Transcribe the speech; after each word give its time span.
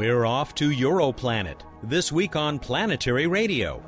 We're 0.00 0.24
off 0.24 0.54
to 0.54 0.70
Europlanet, 0.70 1.60
this 1.82 2.10
week 2.10 2.34
on 2.34 2.58
Planetary 2.58 3.26
Radio. 3.26 3.82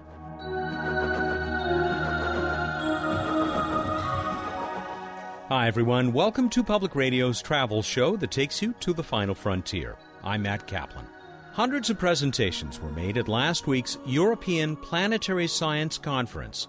Hi, 5.49 5.67
everyone. 5.67 6.13
Welcome 6.13 6.51
to 6.51 6.63
Public 6.63 6.95
Radio's 6.95 7.41
travel 7.41 7.81
show 7.81 8.19
that 8.19 8.31
takes 8.31 8.61
you 8.61 8.75
to 8.81 8.93
the 8.93 9.03
final 9.03 9.35
frontier. 9.35 9.97
I'm 10.23 10.43
Matt 10.43 10.67
Kaplan. 10.67 11.07
Hundreds 11.53 11.89
of 11.89 11.99
presentations 11.99 12.79
were 12.79 12.93
made 12.93 13.17
at 13.17 13.27
last 13.27 13.67
week's 13.67 13.97
European 14.05 14.77
Planetary 14.77 15.47
Science 15.47 15.97
Conference. 15.97 16.69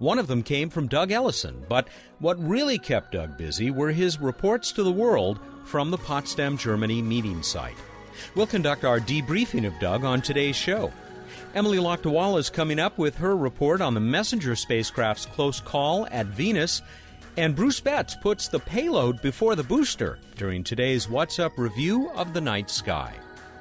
One 0.00 0.18
of 0.18 0.26
them 0.26 0.42
came 0.42 0.68
from 0.68 0.88
Doug 0.88 1.12
Ellison, 1.12 1.64
but 1.68 1.86
what 2.18 2.44
really 2.44 2.76
kept 2.76 3.12
Doug 3.12 3.38
busy 3.38 3.70
were 3.70 3.92
his 3.92 4.20
reports 4.20 4.72
to 4.72 4.82
the 4.82 4.90
world 4.90 5.38
from 5.62 5.92
the 5.92 5.98
Potsdam, 5.98 6.58
Germany 6.58 7.00
meeting 7.00 7.44
site. 7.44 7.76
We'll 8.34 8.46
conduct 8.46 8.84
our 8.84 9.00
debriefing 9.00 9.66
of 9.66 9.78
Doug 9.78 10.04
on 10.04 10.22
today's 10.22 10.56
show. 10.56 10.92
Emily 11.54 11.78
Lakdawalla 11.78 12.38
is 12.38 12.50
coming 12.50 12.78
up 12.78 12.96
with 12.96 13.16
her 13.16 13.36
report 13.36 13.80
on 13.80 13.94
the 13.94 14.00
Messenger 14.00 14.54
spacecraft's 14.54 15.26
close 15.26 15.60
call 15.60 16.06
at 16.10 16.26
Venus, 16.26 16.80
and 17.36 17.56
Bruce 17.56 17.80
Betts 17.80 18.14
puts 18.14 18.48
the 18.48 18.60
payload 18.60 19.20
before 19.22 19.56
the 19.56 19.62
booster 19.62 20.18
during 20.36 20.62
today's 20.62 21.08
What's 21.08 21.38
Up 21.38 21.58
review 21.58 22.10
of 22.10 22.34
the 22.34 22.40
night 22.40 22.70
sky. 22.70 23.14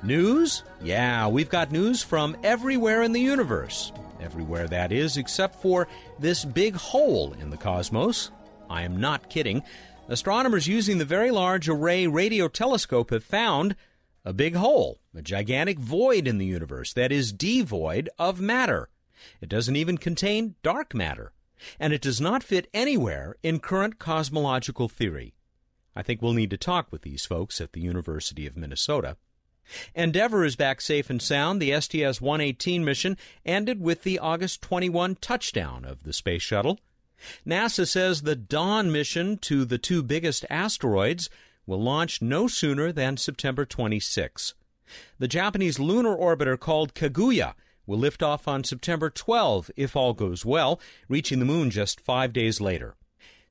News? 0.03 0.63
Yeah, 0.81 1.27
we've 1.27 1.49
got 1.49 1.71
news 1.71 2.01
from 2.03 2.37
everywhere 2.43 3.03
in 3.03 3.11
the 3.11 3.19
universe. 3.21 3.91
Everywhere 4.21 4.67
that 4.67 4.91
is, 4.91 5.17
except 5.17 5.61
for 5.61 5.87
this 6.19 6.45
big 6.45 6.75
hole 6.75 7.33
in 7.33 7.49
the 7.49 7.57
cosmos. 7.57 8.31
I 8.69 8.83
am 8.83 8.99
not 8.99 9.29
kidding. 9.29 9.63
Astronomers 10.07 10.67
using 10.67 10.97
the 10.97 11.05
Very 11.05 11.31
Large 11.31 11.69
Array 11.69 12.07
Radio 12.07 12.47
Telescope 12.47 13.11
have 13.11 13.23
found 13.23 13.75
a 14.25 14.33
big 14.33 14.55
hole, 14.55 14.99
a 15.15 15.21
gigantic 15.21 15.79
void 15.79 16.27
in 16.27 16.37
the 16.37 16.45
universe 16.45 16.93
that 16.93 17.11
is 17.11 17.31
devoid 17.31 18.09
of 18.17 18.39
matter. 18.39 18.89
It 19.41 19.49
doesn't 19.49 19.75
even 19.75 19.97
contain 19.97 20.55
dark 20.63 20.93
matter, 20.93 21.33
and 21.79 21.93
it 21.93 22.01
does 22.01 22.21
not 22.21 22.43
fit 22.43 22.69
anywhere 22.73 23.35
in 23.43 23.59
current 23.59 23.99
cosmological 23.99 24.89
theory. 24.89 25.33
I 25.95 26.03
think 26.03 26.21
we'll 26.21 26.33
need 26.33 26.51
to 26.51 26.57
talk 26.57 26.91
with 26.91 27.01
these 27.01 27.25
folks 27.25 27.59
at 27.59 27.73
the 27.73 27.81
University 27.81 28.45
of 28.45 28.55
Minnesota. 28.55 29.17
Endeavour 29.93 30.45
is 30.45 30.55
back 30.55 30.81
safe 30.81 31.09
and 31.09 31.21
sound. 31.21 31.61
The 31.61 31.79
STS 31.79 32.21
118 32.21 32.83
mission 32.83 33.17
ended 33.45 33.81
with 33.81 34.03
the 34.03 34.17
August 34.17 34.61
21 34.61 35.15
touchdown 35.15 35.85
of 35.85 36.03
the 36.03 36.13
space 36.13 36.41
shuttle. 36.41 36.79
NASA 37.45 37.87
says 37.87 38.21
the 38.21 38.35
Dawn 38.35 38.91
mission 38.91 39.37
to 39.39 39.65
the 39.65 39.77
two 39.77 40.01
biggest 40.01 40.45
asteroids 40.49 41.29
will 41.69 41.81
launch 41.81 42.19
no 42.19 42.47
sooner 42.47 42.91
than 42.91 43.15
September 43.15 43.63
26. 43.63 44.55
The 45.19 45.27
Japanese 45.27 45.79
lunar 45.79 46.17
orbiter 46.17 46.59
called 46.59 46.95
Kaguya 46.95 47.53
will 47.85 47.99
lift 47.99 48.23
off 48.23 48.47
on 48.47 48.63
September 48.63 49.11
12 49.11 49.69
if 49.77 49.95
all 49.95 50.15
goes 50.15 50.43
well, 50.43 50.81
reaching 51.07 51.37
the 51.37 51.45
moon 51.45 51.69
just 51.69 52.01
five 52.01 52.33
days 52.33 52.59
later. 52.59 52.95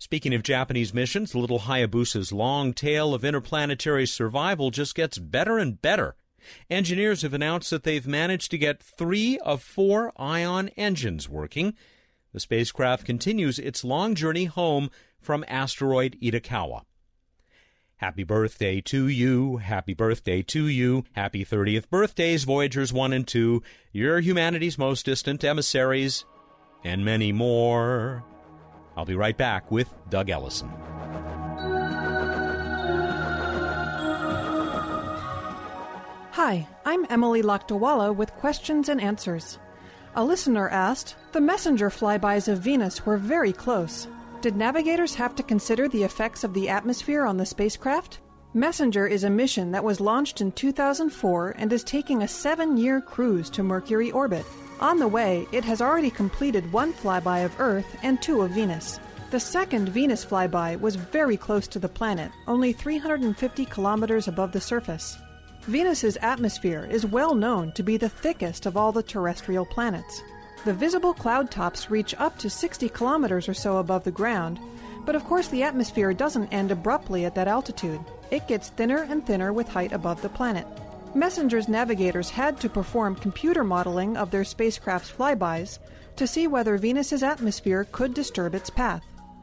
Speaking 0.00 0.34
of 0.34 0.42
Japanese 0.42 0.92
missions, 0.92 1.36
little 1.36 1.60
Hayabusa's 1.60 2.32
long 2.32 2.72
tale 2.72 3.14
of 3.14 3.24
interplanetary 3.24 4.06
survival 4.06 4.72
just 4.72 4.96
gets 4.96 5.18
better 5.18 5.56
and 5.56 5.80
better. 5.80 6.16
Engineers 6.68 7.22
have 7.22 7.34
announced 7.34 7.70
that 7.70 7.84
they've 7.84 8.06
managed 8.06 8.50
to 8.50 8.58
get 8.58 8.82
three 8.82 9.38
of 9.38 9.62
four 9.62 10.12
ion 10.16 10.70
engines 10.70 11.28
working. 11.28 11.72
The 12.32 12.40
spacecraft 12.40 13.04
continues 13.04 13.60
its 13.60 13.84
long 13.84 14.16
journey 14.16 14.46
home 14.46 14.90
from 15.20 15.44
asteroid 15.46 16.18
Itokawa. 16.20 16.82
Happy 17.98 18.22
birthday 18.22 18.80
to 18.80 19.08
you. 19.08 19.56
Happy 19.56 19.92
birthday 19.92 20.40
to 20.42 20.68
you. 20.68 21.04
Happy 21.14 21.44
30th 21.44 21.90
birthdays, 21.90 22.44
Voyagers 22.44 22.92
1 22.92 23.12
and 23.12 23.26
2. 23.26 23.60
You're 23.90 24.20
humanity's 24.20 24.78
most 24.78 25.04
distant 25.04 25.42
emissaries, 25.42 26.24
and 26.84 27.04
many 27.04 27.32
more. 27.32 28.24
I'll 28.96 29.04
be 29.04 29.16
right 29.16 29.36
back 29.36 29.72
with 29.72 29.92
Doug 30.10 30.30
Ellison. 30.30 30.68
Hi, 36.30 36.68
I'm 36.84 37.04
Emily 37.10 37.42
Lakdawalla 37.42 38.14
with 38.14 38.30
questions 38.34 38.88
and 38.88 39.00
answers. 39.00 39.58
A 40.14 40.24
listener 40.24 40.68
asked 40.68 41.16
The 41.32 41.40
messenger 41.40 41.90
flybys 41.90 42.46
of 42.46 42.60
Venus 42.60 43.04
were 43.04 43.16
very 43.16 43.52
close. 43.52 44.06
Did 44.40 44.54
navigators 44.54 45.16
have 45.16 45.34
to 45.34 45.42
consider 45.42 45.88
the 45.88 46.04
effects 46.04 46.44
of 46.44 46.54
the 46.54 46.68
atmosphere 46.68 47.24
on 47.24 47.36
the 47.36 47.44
spacecraft? 47.44 48.20
Messenger 48.54 49.08
is 49.08 49.24
a 49.24 49.30
mission 49.30 49.72
that 49.72 49.82
was 49.82 50.00
launched 50.00 50.40
in 50.40 50.52
2004 50.52 51.56
and 51.58 51.72
is 51.72 51.82
taking 51.82 52.22
a 52.22 52.28
seven 52.28 52.76
year 52.76 53.00
cruise 53.00 53.50
to 53.50 53.64
Mercury 53.64 54.12
orbit. 54.12 54.46
On 54.78 55.00
the 55.00 55.08
way, 55.08 55.48
it 55.50 55.64
has 55.64 55.80
already 55.80 56.08
completed 56.08 56.72
one 56.72 56.92
flyby 56.92 57.44
of 57.44 57.58
Earth 57.58 57.98
and 58.04 58.22
two 58.22 58.42
of 58.42 58.52
Venus. 58.52 59.00
The 59.32 59.40
second 59.40 59.88
Venus 59.88 60.24
flyby 60.24 60.80
was 60.80 60.94
very 60.94 61.36
close 61.36 61.66
to 61.68 61.80
the 61.80 61.88
planet, 61.88 62.30
only 62.46 62.72
350 62.72 63.64
kilometers 63.64 64.28
above 64.28 64.52
the 64.52 64.60
surface. 64.60 65.18
Venus's 65.62 66.16
atmosphere 66.22 66.86
is 66.88 67.04
well 67.04 67.34
known 67.34 67.72
to 67.72 67.82
be 67.82 67.96
the 67.96 68.08
thickest 68.08 68.66
of 68.66 68.76
all 68.76 68.92
the 68.92 69.02
terrestrial 69.02 69.66
planets. 69.66 70.22
The 70.64 70.74
visible 70.74 71.14
cloud 71.14 71.50
tops 71.50 71.90
reach 71.90 72.14
up 72.18 72.36
to 72.38 72.50
60 72.50 72.88
kilometers 72.88 73.48
or 73.48 73.54
so 73.54 73.78
above 73.78 74.04
the 74.04 74.10
ground, 74.10 74.58
but 75.06 75.14
of 75.14 75.24
course 75.24 75.48
the 75.48 75.62
atmosphere 75.62 76.12
doesn't 76.12 76.52
end 76.52 76.70
abruptly 76.70 77.24
at 77.24 77.34
that 77.36 77.48
altitude. 77.48 78.00
It 78.30 78.48
gets 78.48 78.68
thinner 78.70 79.04
and 79.08 79.24
thinner 79.24 79.52
with 79.52 79.68
height 79.68 79.92
above 79.92 80.20
the 80.20 80.28
planet. 80.28 80.66
Messenger's 81.14 81.68
navigators 81.68 82.28
had 82.28 82.60
to 82.60 82.68
perform 82.68 83.14
computer 83.14 83.64
modeling 83.64 84.16
of 84.16 84.30
their 84.30 84.44
spacecraft's 84.44 85.10
flybys 85.10 85.78
to 86.16 86.26
see 86.26 86.46
whether 86.46 86.76
Venus's 86.76 87.22
atmosphere 87.22 87.86
could 87.92 88.12
disturb 88.12 88.54
its 88.54 88.68
path. 88.68 89.02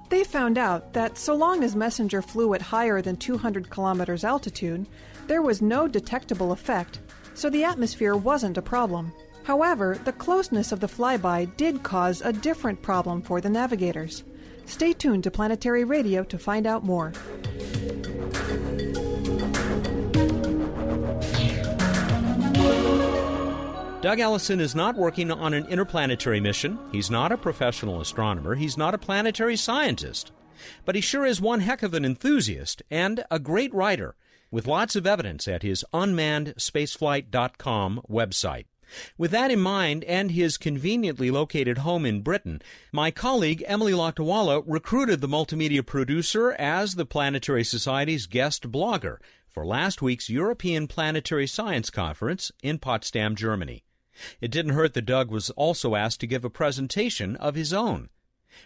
They 0.09 0.23
found 0.23 0.57
out 0.57 0.93
that 0.93 1.17
so 1.17 1.33
long 1.33 1.63
as 1.63 1.75
Messenger 1.75 2.21
flew 2.21 2.53
at 2.53 2.61
higher 2.61 3.01
than 3.01 3.15
200 3.15 3.69
kilometers 3.71 4.23
altitude, 4.23 4.85
there 5.25 5.41
was 5.41 5.61
no 5.61 5.87
detectable 5.87 6.51
effect, 6.51 6.99
so 7.33 7.49
the 7.49 7.63
atmosphere 7.63 8.15
wasn't 8.15 8.57
a 8.57 8.61
problem. 8.61 9.11
However, 9.45 9.97
the 10.03 10.11
closeness 10.11 10.71
of 10.71 10.79
the 10.79 10.87
flyby 10.87 11.55
did 11.55 11.83
cause 11.83 12.21
a 12.21 12.33
different 12.33 12.81
problem 12.81 13.21
for 13.21 13.39
the 13.39 13.49
navigators. 13.49 14.23
Stay 14.65 14.91
tuned 14.91 15.23
to 15.23 15.31
Planetary 15.31 15.83
Radio 15.83 16.23
to 16.23 16.39
find 16.39 16.65
out 16.65 16.83
more. 16.83 17.13
Doug 24.01 24.19
Ellison 24.19 24.59
is 24.59 24.75
not 24.75 24.95
working 24.95 25.31
on 25.31 25.53
an 25.53 25.67
interplanetary 25.67 26.39
mission. 26.39 26.79
He's 26.91 27.11
not 27.11 27.31
a 27.31 27.37
professional 27.37 28.01
astronomer. 28.01 28.55
He's 28.55 28.77
not 28.77 28.95
a 28.95 28.99
planetary 28.99 29.57
scientist. 29.57 30.31
But 30.85 30.95
he 30.95 31.01
sure 31.01 31.25
is 31.25 31.39
one 31.39 31.59
heck 31.59 31.83
of 31.83 31.93
an 31.93 32.03
enthusiast 32.03 32.81
and 32.89 33.23
a 33.29 33.37
great 33.37 33.71
writer 33.73 34.15
with 34.49 34.67
lots 34.67 34.95
of 34.95 35.05
evidence 35.05 35.47
at 35.47 35.63
his 35.63 35.85
unmannedspaceflight.com 35.93 38.01
website. 38.09 38.65
With 39.17 39.31
that 39.31 39.51
in 39.51 39.59
mind 39.59 40.03
and 40.03 40.31
his 40.31 40.57
conveniently 40.57 41.31
located 41.31 41.79
home 41.79 42.05
in 42.05 42.21
Britain, 42.21 42.61
my 42.91 43.11
colleague 43.11 43.63
Emily 43.67 43.93
Lakdawalla 43.93 44.63
recruited 44.65 45.21
the 45.21 45.27
multimedia 45.27 45.85
producer 45.85 46.51
as 46.53 46.95
the 46.95 47.05
Planetary 47.05 47.63
Society's 47.63 48.27
guest 48.27 48.71
blogger 48.71 49.17
for 49.49 49.65
last 49.65 50.01
week's 50.01 50.29
European 50.29 50.87
Planetary 50.87 51.47
Science 51.47 51.89
Conference 51.89 52.51
in 52.61 52.77
Potsdam, 52.77 53.35
Germany. 53.35 53.83
It 54.39 54.51
didn't 54.51 54.73
hurt 54.73 54.93
that 54.93 55.05
Doug 55.05 55.31
was 55.31 55.49
also 55.51 55.95
asked 55.95 56.19
to 56.21 56.27
give 56.27 56.45
a 56.45 56.49
presentation 56.49 57.35
of 57.37 57.55
his 57.55 57.73
own. 57.73 58.09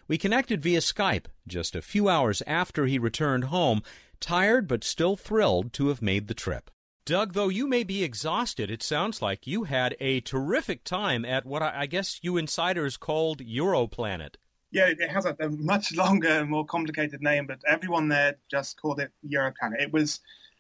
We 0.08 0.18
connected 0.18 0.62
via 0.62 0.80
Skype 0.80 1.26
just 1.48 1.76
a 1.76 1.82
few 1.82 2.10
hours 2.10 2.44
after 2.46 2.86
he 2.86 3.00
returned 3.00 3.46
home, 3.46 3.82
tired 4.20 4.68
but 4.68 4.84
still 4.84 5.16
thrilled 5.16 5.74
to 5.74 5.88
have 5.88 6.02
made 6.02 6.28
the 6.28 6.34
trip. 6.34 6.70
Doug, 7.10 7.34
though 7.34 7.50
you 7.50 7.66
may 7.66 7.84
be 7.84 8.04
exhausted, 8.04 8.70
it 8.70 8.84
sounds 8.84 9.20
like 9.20 9.48
you 9.48 9.64
had 9.64 9.98
a 10.00 10.22
terrific 10.22 10.84
time 10.84 11.26
at 11.26 11.44
what 11.44 11.64
I 11.64 11.88
guess 11.88 12.20
you 12.22 12.38
insiders 12.38 12.98
called 12.98 13.40
Europlanet. 13.40 14.36
Yeah, 14.70 14.90
it 14.90 15.10
has 15.10 15.26
a, 15.26 15.36
a 15.40 15.50
much 15.50 15.92
longer, 15.96 16.46
more 16.46 16.68
complicated 16.68 17.24
name, 17.24 17.48
but 17.48 17.62
everyone 17.68 18.10
there 18.10 18.36
just 18.52 18.80
called 18.80 19.00
it 19.00 19.10
Europlanet. 19.28 19.82
It 19.82 19.92
was 19.92 20.20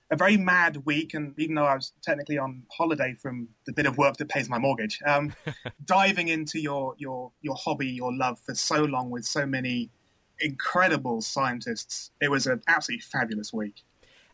a 0.09 0.15
very 0.15 0.37
mad 0.37 0.83
week, 0.87 1.13
and 1.13 1.37
even 1.37 1.53
though 1.53 1.67
I 1.67 1.75
was 1.75 1.93
technically 2.01 2.39
on 2.39 2.63
holiday 2.75 3.13
from 3.13 3.49
the 3.67 3.71
bit 3.71 3.85
of 3.85 3.99
work 3.99 4.17
that 4.17 4.29
pays 4.29 4.49
my 4.49 4.57
mortgage, 4.57 4.99
um, 5.05 5.35
diving 5.85 6.29
into 6.29 6.59
your 6.59 6.95
your 6.97 7.31
your 7.43 7.57
hobby, 7.57 7.89
your 7.89 8.11
love 8.11 8.39
for 8.39 8.55
so 8.55 8.85
long 8.85 9.11
with 9.11 9.23
so 9.23 9.45
many 9.45 9.91
incredible 10.39 11.21
scientists, 11.21 12.09
it 12.19 12.31
was 12.31 12.47
an 12.47 12.63
absolutely 12.67 13.03
fabulous 13.03 13.53
week. 13.53 13.83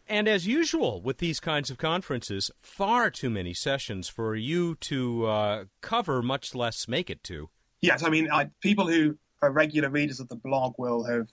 And 0.07 0.27
as 0.27 0.45
usual 0.45 1.01
with 1.01 1.17
these 1.17 1.39
kinds 1.39 1.71
of 1.71 1.77
conferences, 1.77 2.51
far 2.59 3.09
too 3.09 3.29
many 3.29 3.53
sessions 3.53 4.07
for 4.07 4.35
you 4.35 4.75
to 4.75 5.25
uh, 5.25 5.65
cover, 5.81 6.21
much 6.21 6.53
less 6.53 6.87
make 6.87 7.09
it 7.09 7.23
to. 7.23 7.49
Yes, 7.81 8.03
I 8.03 8.09
mean, 8.09 8.29
I, 8.31 8.49
people 8.61 8.87
who 8.87 9.17
are 9.41 9.51
regular 9.51 9.89
readers 9.89 10.19
of 10.19 10.27
the 10.27 10.35
blog 10.35 10.75
will 10.77 11.03
have 11.05 11.27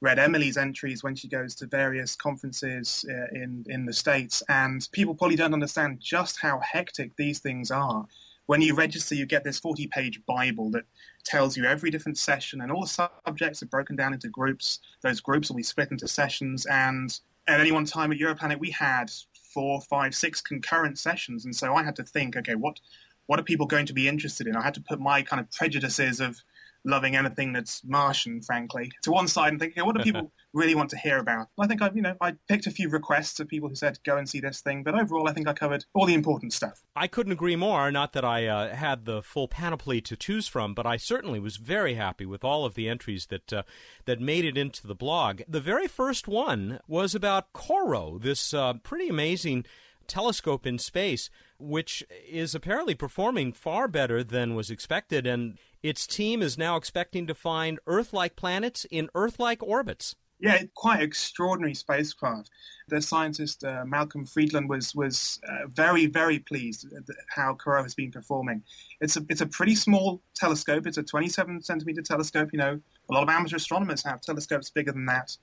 read 0.00 0.18
Emily's 0.18 0.56
entries 0.56 1.02
when 1.02 1.14
she 1.14 1.28
goes 1.28 1.54
to 1.56 1.66
various 1.66 2.14
conferences 2.14 3.04
uh, 3.08 3.26
in 3.34 3.64
in 3.68 3.86
the 3.86 3.92
states, 3.92 4.42
and 4.48 4.88
people 4.92 5.14
probably 5.14 5.36
don't 5.36 5.54
understand 5.54 5.98
just 6.00 6.38
how 6.40 6.60
hectic 6.60 7.16
these 7.16 7.40
things 7.40 7.70
are. 7.70 8.06
When 8.46 8.62
you 8.62 8.74
register, 8.74 9.14
you 9.14 9.26
get 9.26 9.44
this 9.44 9.60
40-page 9.60 10.24
Bible 10.24 10.70
that 10.70 10.84
tells 11.24 11.56
you 11.56 11.64
every 11.64 11.90
different 11.90 12.16
session, 12.16 12.60
and 12.60 12.72
all 12.72 12.80
the 12.82 13.10
subjects 13.26 13.62
are 13.62 13.66
broken 13.66 13.96
down 13.96 14.14
into 14.14 14.28
groups. 14.28 14.80
Those 15.02 15.20
groups 15.20 15.48
will 15.48 15.56
be 15.56 15.62
split 15.62 15.90
into 15.90 16.08
sessions, 16.08 16.64
and 16.66 17.18
at 17.48 17.60
any 17.60 17.72
one 17.72 17.84
time 17.84 18.12
at 18.12 18.18
Europlanet, 18.18 18.58
we 18.58 18.70
had 18.70 19.10
four, 19.52 19.80
five, 19.80 20.14
six 20.14 20.40
concurrent 20.40 20.98
sessions, 20.98 21.46
and 21.46 21.56
so 21.56 21.74
I 21.74 21.82
had 21.82 21.96
to 21.96 22.04
think, 22.04 22.36
okay, 22.36 22.54
what 22.54 22.78
what 23.26 23.38
are 23.38 23.42
people 23.42 23.66
going 23.66 23.86
to 23.86 23.92
be 23.92 24.08
interested 24.08 24.46
in? 24.46 24.56
I 24.56 24.62
had 24.62 24.74
to 24.74 24.80
put 24.80 25.00
my 25.00 25.20
kind 25.22 25.40
of 25.40 25.50
prejudices 25.50 26.20
of 26.20 26.40
loving 26.88 27.16
anything 27.16 27.52
that's 27.52 27.84
Martian, 27.84 28.40
frankly, 28.42 28.90
to 29.02 29.12
one 29.12 29.28
side 29.28 29.52
and 29.52 29.60
thinking, 29.60 29.80
okay, 29.80 29.86
what 29.86 29.96
do 29.96 30.02
people 30.02 30.32
really 30.52 30.74
want 30.74 30.90
to 30.90 30.98
hear 30.98 31.18
about? 31.18 31.48
I 31.58 31.66
think 31.66 31.82
I've, 31.82 31.94
you 31.94 32.02
know, 32.02 32.14
I 32.20 32.34
picked 32.48 32.66
a 32.66 32.70
few 32.70 32.88
requests 32.88 33.38
of 33.38 33.48
people 33.48 33.68
who 33.68 33.74
said 33.74 33.98
go 34.04 34.16
and 34.16 34.28
see 34.28 34.40
this 34.40 34.60
thing, 34.60 34.82
but 34.82 34.98
overall, 34.98 35.28
I 35.28 35.32
think 35.32 35.46
I 35.46 35.52
covered 35.52 35.84
all 35.94 36.06
the 36.06 36.14
important 36.14 36.52
stuff. 36.52 36.82
I 36.96 37.06
couldn't 37.06 37.32
agree 37.32 37.56
more. 37.56 37.90
Not 37.92 38.12
that 38.14 38.24
I 38.24 38.46
uh, 38.46 38.74
had 38.74 39.04
the 39.04 39.22
full 39.22 39.48
panoply 39.48 40.00
to 40.02 40.16
choose 40.16 40.48
from, 40.48 40.74
but 40.74 40.86
I 40.86 40.96
certainly 40.96 41.38
was 41.38 41.56
very 41.56 41.94
happy 41.94 42.26
with 42.26 42.42
all 42.42 42.64
of 42.64 42.74
the 42.74 42.88
entries 42.88 43.26
that 43.26 43.52
uh, 43.52 43.62
that 44.06 44.20
made 44.20 44.44
it 44.44 44.56
into 44.56 44.86
the 44.86 44.94
blog. 44.94 45.42
The 45.46 45.60
very 45.60 45.86
first 45.86 46.26
one 46.26 46.80
was 46.88 47.14
about 47.14 47.52
CoRoT, 47.52 48.22
this 48.22 48.54
uh, 48.54 48.74
pretty 48.74 49.08
amazing 49.08 49.64
telescope 50.08 50.66
in 50.66 50.78
space, 50.78 51.30
which 51.58 52.04
is 52.28 52.54
apparently 52.54 52.94
performing 52.94 53.52
far 53.52 53.88
better 53.88 54.24
than 54.24 54.54
was 54.54 54.70
expected, 54.70 55.26
and 55.26 55.58
its 55.82 56.06
team 56.06 56.42
is 56.42 56.58
now 56.58 56.76
expecting 56.76 57.26
to 57.26 57.34
find 57.34 57.78
Earth 57.86 58.12
like 58.12 58.36
planets 58.36 58.84
in 58.90 59.08
Earth 59.14 59.38
like 59.38 59.62
orbits. 59.62 60.16
Yeah, 60.40 60.62
quite 60.74 61.02
extraordinary 61.02 61.74
spacecraft. 61.74 62.50
The 62.86 63.02
scientist 63.02 63.64
uh, 63.64 63.84
Malcolm 63.84 64.24
Fridlund 64.24 64.68
was 64.68 64.94
was 64.94 65.40
uh, 65.48 65.66
very 65.66 66.06
very 66.06 66.38
pleased 66.38 66.86
at 66.96 67.02
how 67.28 67.54
CoRoT 67.54 67.82
has 67.82 67.94
been 67.94 68.12
performing. 68.12 68.62
It's 69.00 69.16
a 69.16 69.26
it's 69.28 69.40
a 69.40 69.46
pretty 69.46 69.74
small 69.74 70.22
telescope. 70.36 70.86
It's 70.86 70.96
a 70.96 71.02
27 71.02 71.62
centimeter 71.62 72.02
telescope. 72.02 72.50
You 72.52 72.58
know, 72.58 72.80
a 73.10 73.12
lot 73.12 73.24
of 73.24 73.28
amateur 73.28 73.56
astronomers 73.56 74.04
have 74.04 74.20
telescopes 74.20 74.70
bigger 74.70 74.92
than 74.92 75.06
that. 75.06 75.36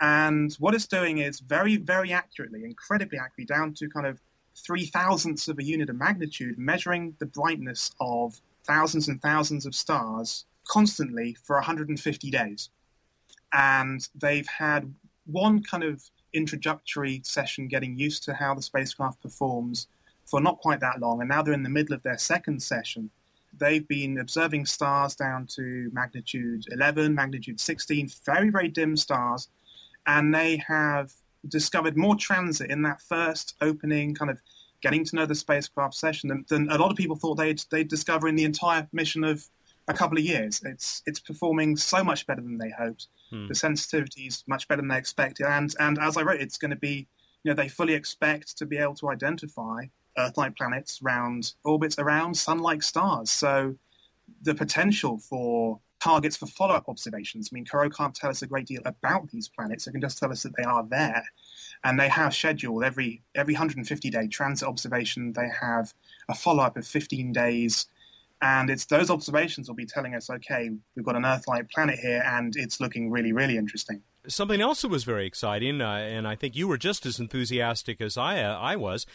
And 0.00 0.52
what 0.54 0.74
it's 0.74 0.86
doing 0.86 1.18
is 1.18 1.40
very, 1.40 1.76
very 1.76 2.12
accurately, 2.12 2.64
incredibly 2.64 3.18
accurately, 3.18 3.46
down 3.46 3.74
to 3.74 3.88
kind 3.88 4.06
of 4.06 4.20
three 4.56 4.86
thousandths 4.86 5.48
of 5.48 5.58
a 5.58 5.64
unit 5.64 5.90
of 5.90 5.96
magnitude, 5.96 6.58
measuring 6.58 7.14
the 7.18 7.26
brightness 7.26 7.92
of 8.00 8.40
thousands 8.64 9.08
and 9.08 9.20
thousands 9.22 9.66
of 9.66 9.74
stars 9.74 10.44
constantly 10.68 11.34
for 11.44 11.56
150 11.56 12.30
days. 12.30 12.70
And 13.52 14.06
they've 14.14 14.46
had 14.46 14.92
one 15.26 15.62
kind 15.62 15.82
of 15.82 16.02
introductory 16.34 17.22
session 17.24 17.68
getting 17.68 17.98
used 17.98 18.22
to 18.24 18.34
how 18.34 18.54
the 18.54 18.62
spacecraft 18.62 19.22
performs 19.22 19.88
for 20.26 20.40
not 20.40 20.58
quite 20.58 20.80
that 20.80 21.00
long. 21.00 21.20
And 21.20 21.28
now 21.28 21.42
they're 21.42 21.54
in 21.54 21.62
the 21.62 21.70
middle 21.70 21.94
of 21.94 22.02
their 22.02 22.18
second 22.18 22.62
session. 22.62 23.10
They've 23.58 23.86
been 23.88 24.18
observing 24.18 24.66
stars 24.66 25.14
down 25.16 25.46
to 25.56 25.90
magnitude 25.92 26.66
11, 26.70 27.14
magnitude 27.14 27.58
16, 27.58 28.10
very, 28.26 28.50
very 28.50 28.68
dim 28.68 28.96
stars 28.96 29.48
and 30.08 30.34
they 30.34 30.56
have 30.66 31.12
discovered 31.46 31.96
more 31.96 32.16
transit 32.16 32.70
in 32.70 32.82
that 32.82 33.00
first 33.00 33.54
opening 33.60 34.14
kind 34.14 34.30
of 34.30 34.40
getting 34.82 35.04
to 35.04 35.16
know 35.16 35.26
the 35.26 35.34
spacecraft 35.34 35.94
session 35.94 36.28
than, 36.28 36.44
than 36.48 36.70
a 36.70 36.78
lot 36.78 36.90
of 36.90 36.96
people 36.96 37.14
thought 37.14 37.36
they'd 37.36 37.62
they'd 37.70 37.88
discover 37.88 38.26
in 38.26 38.34
the 38.34 38.44
entire 38.44 38.88
mission 38.92 39.22
of 39.22 39.44
a 39.86 39.94
couple 39.94 40.18
of 40.18 40.24
years. 40.24 40.60
It's 40.64 41.02
it's 41.06 41.20
performing 41.20 41.76
so 41.76 42.02
much 42.02 42.26
better 42.26 42.40
than 42.42 42.58
they 42.58 42.70
hoped. 42.70 43.08
Hmm. 43.30 43.46
The 43.46 43.54
sensitivity 43.54 44.26
is 44.26 44.44
much 44.46 44.66
better 44.66 44.82
than 44.82 44.88
they 44.88 44.98
expected, 44.98 45.46
and 45.46 45.74
and 45.78 45.98
as 45.98 46.16
I 46.16 46.22
wrote, 46.22 46.40
it's 46.40 46.58
going 46.58 46.70
to 46.70 46.76
be 46.76 47.06
you 47.44 47.50
know 47.50 47.54
they 47.54 47.68
fully 47.68 47.94
expect 47.94 48.56
to 48.58 48.66
be 48.66 48.78
able 48.78 48.94
to 48.96 49.10
identify 49.10 49.84
Earth-like 50.16 50.56
planets 50.56 51.00
around 51.02 51.52
orbits 51.64 51.98
around 51.98 52.34
sun-like 52.34 52.82
stars. 52.82 53.30
So 53.30 53.76
the 54.42 54.54
potential 54.54 55.18
for 55.18 55.80
targets 56.00 56.36
for 56.36 56.46
follow-up 56.46 56.88
observations. 56.88 57.50
I 57.52 57.54
mean, 57.54 57.64
CoRoT 57.64 57.94
can't 57.94 58.14
tell 58.14 58.30
us 58.30 58.42
a 58.42 58.46
great 58.46 58.66
deal 58.66 58.82
about 58.84 59.30
these 59.30 59.48
planets. 59.48 59.86
It 59.86 59.92
can 59.92 60.00
just 60.00 60.18
tell 60.18 60.30
us 60.30 60.42
that 60.42 60.56
they 60.56 60.64
are 60.64 60.84
there. 60.88 61.24
And 61.84 61.98
they 61.98 62.08
have 62.08 62.34
scheduled 62.34 62.84
every 62.84 63.22
every 63.34 63.54
150 63.54 64.10
day 64.10 64.26
transit 64.28 64.68
observation. 64.68 65.32
They 65.32 65.48
have 65.60 65.92
a 66.28 66.34
follow-up 66.34 66.76
of 66.76 66.86
15 66.86 67.32
days, 67.32 67.86
and 68.42 68.70
it's 68.70 68.86
those 68.86 69.10
observations 69.10 69.68
will 69.68 69.76
be 69.76 69.86
telling 69.86 70.14
us, 70.14 70.30
okay, 70.30 70.70
we've 70.96 71.04
got 71.04 71.16
an 71.16 71.24
Earth-like 71.24 71.70
planet 71.70 71.98
here, 71.98 72.22
and 72.26 72.54
it's 72.56 72.80
looking 72.80 73.10
really, 73.10 73.32
really 73.32 73.56
interesting. 73.56 74.02
Something 74.26 74.60
else 74.60 74.82
that 74.82 74.88
was 74.88 75.04
very 75.04 75.26
exciting, 75.26 75.80
uh, 75.80 75.92
and 75.92 76.26
I 76.26 76.34
think 76.34 76.56
you 76.56 76.68
were 76.68 76.78
just 76.78 77.06
as 77.06 77.18
enthusiastic 77.18 78.00
as 78.00 78.16
I 78.16 78.42
uh, 78.42 78.58
I 78.58 78.76
was, 78.76 79.06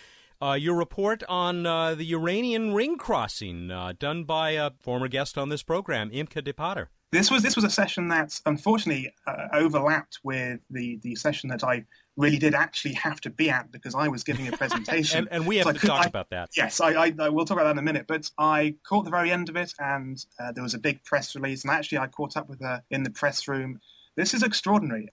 uh, 0.43 0.53
your 0.55 0.75
report 0.75 1.23
on 1.29 1.65
uh, 1.65 1.95
the 1.95 2.03
Uranian 2.05 2.73
ring 2.73 2.97
crossing 2.97 3.71
uh, 3.71 3.93
done 3.97 4.25
by 4.25 4.51
a 4.51 4.71
former 4.81 5.07
guest 5.07 5.37
on 5.37 5.49
this 5.49 5.63
program, 5.63 6.09
Imke 6.11 6.43
de 6.43 6.53
Pater. 6.53 6.89
This 7.11 7.29
was 7.29 7.43
this 7.43 7.55
was 7.55 7.63
a 7.63 7.69
session 7.69 8.07
that 8.09 8.39
unfortunately 8.45 9.13
uh, 9.27 9.47
overlapped 9.53 10.19
with 10.23 10.59
the, 10.69 10.99
the 11.03 11.15
session 11.15 11.47
that 11.49 11.63
I 11.63 11.85
really 12.17 12.39
did 12.39 12.55
actually 12.55 12.93
have 12.95 13.21
to 13.21 13.29
be 13.29 13.49
at 13.49 13.71
because 13.71 13.95
I 13.95 14.07
was 14.07 14.23
giving 14.23 14.47
a 14.47 14.51
presentation. 14.57 15.19
and, 15.19 15.27
and, 15.31 15.47
we 15.47 15.57
have 15.57 15.67
so 15.67 15.73
to 15.73 15.87
talk 15.87 16.05
I, 16.05 16.07
about 16.07 16.29
that. 16.31 16.49
Yes, 16.57 16.81
I, 16.81 16.89
I, 16.89 17.13
I, 17.19 17.29
will 17.29 17.45
talk 17.45 17.57
about 17.57 17.65
that 17.65 17.71
in 17.71 17.77
a 17.77 17.83
minute. 17.83 18.05
But 18.07 18.29
I 18.37 18.75
caught 18.83 19.05
the 19.05 19.11
very 19.11 19.31
end 19.31 19.47
of 19.47 19.55
it, 19.55 19.73
and 19.79 20.23
uh, 20.39 20.51
there 20.51 20.63
was 20.63 20.73
a 20.73 20.79
big 20.79 21.03
press 21.03 21.35
release. 21.35 21.63
And 21.63 21.71
actually, 21.71 21.99
I 21.99 22.07
caught 22.07 22.35
up 22.35 22.49
with 22.49 22.59
her 22.61 22.83
in 22.89 23.03
the 23.03 23.11
press 23.11 23.47
room. 23.47 23.79
This 24.15 24.33
is 24.33 24.43
extraordinary. 24.43 25.07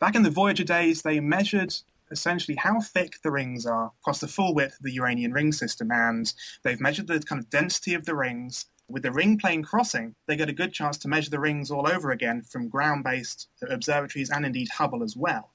Back 0.00 0.16
in 0.16 0.24
the 0.24 0.30
Voyager 0.30 0.64
days, 0.64 1.02
they 1.02 1.20
measured 1.20 1.74
essentially 2.14 2.56
how 2.56 2.80
thick 2.80 3.20
the 3.22 3.30
rings 3.30 3.66
are 3.66 3.92
across 4.00 4.20
the 4.20 4.28
full 4.28 4.54
width 4.54 4.78
of 4.78 4.84
the 4.84 4.92
Uranian 4.92 5.32
ring 5.32 5.52
system. 5.52 5.90
And 5.90 6.32
they've 6.62 6.80
measured 6.80 7.08
the 7.08 7.20
kind 7.20 7.40
of 7.40 7.50
density 7.50 7.92
of 7.94 8.06
the 8.06 8.14
rings. 8.14 8.66
With 8.88 9.02
the 9.02 9.12
ring 9.12 9.38
plane 9.38 9.62
crossing, 9.62 10.14
they 10.26 10.36
get 10.36 10.48
a 10.48 10.60
good 10.62 10.72
chance 10.72 10.96
to 10.98 11.08
measure 11.08 11.30
the 11.30 11.40
rings 11.40 11.70
all 11.70 11.88
over 11.88 12.10
again 12.10 12.42
from 12.42 12.68
ground 12.68 13.02
based 13.04 13.48
observatories 13.68 14.30
and 14.30 14.46
indeed 14.46 14.68
Hubble 14.68 15.02
as 15.02 15.16
well. 15.16 15.50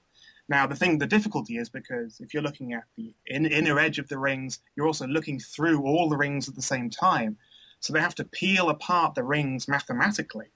Now, 0.49 0.65
the 0.65 0.75
thing, 0.75 0.97
the 0.97 1.05
difficulty 1.05 1.57
is 1.57 1.69
because 1.69 2.19
if 2.19 2.33
you're 2.33 2.43
looking 2.43 2.73
at 2.73 2.83
the 2.97 3.13
in, 3.27 3.45
inner 3.45 3.79
edge 3.79 3.99
of 3.99 4.09
the 4.09 4.17
rings, 4.17 4.59
you're 4.75 4.87
also 4.87 5.07
looking 5.07 5.39
through 5.39 5.83
all 5.83 6.09
the 6.09 6.17
rings 6.17 6.49
at 6.49 6.55
the 6.55 6.61
same 6.61 6.89
time. 6.89 7.37
So 7.79 7.93
they 7.93 8.01
have 8.01 8.15
to 8.15 8.25
peel 8.25 8.69
apart 8.69 9.15
the 9.15 9.23
rings 9.23 9.67
mathematically 9.67 10.51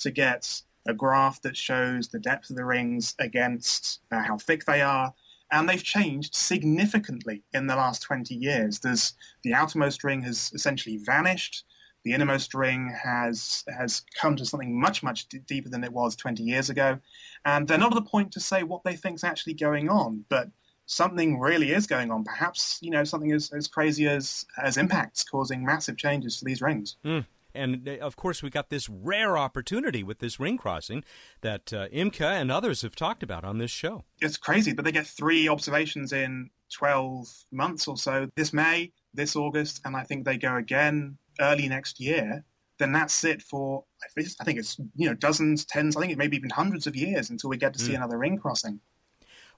to 0.00 0.10
get 0.10 0.62
a 0.86 0.94
graph 0.94 1.40
that 1.42 1.56
shows 1.56 2.08
the 2.08 2.18
depth 2.18 2.50
of 2.50 2.56
the 2.56 2.64
rings 2.64 3.14
against 3.18 4.00
uh, 4.10 4.22
how 4.22 4.36
thick 4.36 4.64
they 4.64 4.80
are, 4.82 5.14
and 5.52 5.68
they've 5.68 5.82
changed 5.82 6.34
significantly 6.34 7.42
in 7.52 7.66
the 7.66 7.76
last 7.76 8.02
20 8.02 8.34
years. 8.34 8.80
There's 8.80 9.14
the 9.42 9.54
outermost 9.54 10.04
ring 10.04 10.22
has 10.22 10.50
essentially 10.54 10.98
vanished. 10.98 11.64
The 12.04 12.12
innermost 12.12 12.54
ring 12.54 12.94
has 13.02 13.64
has 13.76 14.02
come 14.20 14.36
to 14.36 14.46
something 14.46 14.78
much 14.78 15.02
much 15.02 15.28
d- 15.28 15.40
deeper 15.46 15.68
than 15.68 15.82
it 15.82 15.92
was 15.92 16.14
20 16.14 16.42
years 16.42 16.70
ago, 16.70 16.98
and 17.44 17.66
they're 17.66 17.78
not 17.78 17.92
at 17.92 17.96
the 17.96 18.10
point 18.10 18.30
to 18.32 18.40
say 18.40 18.62
what 18.62 18.84
they 18.84 18.94
think 18.94 19.16
is 19.16 19.24
actually 19.24 19.54
going 19.54 19.88
on, 19.88 20.24
but 20.28 20.48
something 20.86 21.40
really 21.40 21.72
is 21.72 21.86
going 21.86 22.12
on. 22.12 22.22
Perhaps 22.22 22.78
you 22.80 22.90
know 22.90 23.02
something 23.02 23.32
as, 23.32 23.50
as 23.52 23.66
crazy 23.66 24.06
as 24.06 24.46
as 24.62 24.76
impacts 24.76 25.24
causing 25.24 25.64
massive 25.64 25.96
changes 25.96 26.38
to 26.38 26.44
these 26.44 26.62
rings. 26.62 26.96
Mm 27.04 27.24
and 27.56 27.88
uh, 27.88 27.92
of 28.04 28.16
course 28.16 28.42
we 28.42 28.50
got 28.50 28.70
this 28.70 28.88
rare 28.88 29.36
opportunity 29.36 30.02
with 30.02 30.18
this 30.18 30.38
ring 30.38 30.56
crossing 30.58 31.04
that 31.40 31.72
uh, 31.72 31.88
Imke 31.88 32.20
and 32.20 32.50
others 32.50 32.82
have 32.82 32.94
talked 32.94 33.22
about 33.22 33.44
on 33.44 33.58
this 33.58 33.70
show. 33.70 34.04
It's 34.20 34.36
crazy, 34.36 34.72
but 34.72 34.84
they 34.84 34.92
get 34.92 35.06
three 35.06 35.48
observations 35.48 36.12
in 36.12 36.50
12 36.72 37.28
months 37.52 37.88
or 37.88 37.96
so. 37.96 38.28
This 38.36 38.52
May, 38.52 38.92
this 39.14 39.36
August, 39.36 39.80
and 39.84 39.96
I 39.96 40.02
think 40.02 40.24
they 40.24 40.36
go 40.36 40.56
again 40.56 41.18
early 41.40 41.68
next 41.68 42.00
year. 42.00 42.44
Then 42.78 42.92
that's 42.92 43.24
it 43.24 43.40
for 43.40 43.84
I 44.18 44.44
think 44.44 44.58
it's 44.58 44.78
you 44.94 45.08
know 45.08 45.14
dozens, 45.14 45.64
tens, 45.64 45.96
I 45.96 46.00
think 46.00 46.12
it 46.12 46.18
maybe 46.18 46.36
even 46.36 46.50
hundreds 46.50 46.86
of 46.86 46.94
years 46.94 47.30
until 47.30 47.48
we 47.50 47.56
get 47.56 47.72
to 47.72 47.78
see 47.78 47.92
mm. 47.92 47.96
another 47.96 48.18
ring 48.18 48.38
crossing. 48.38 48.80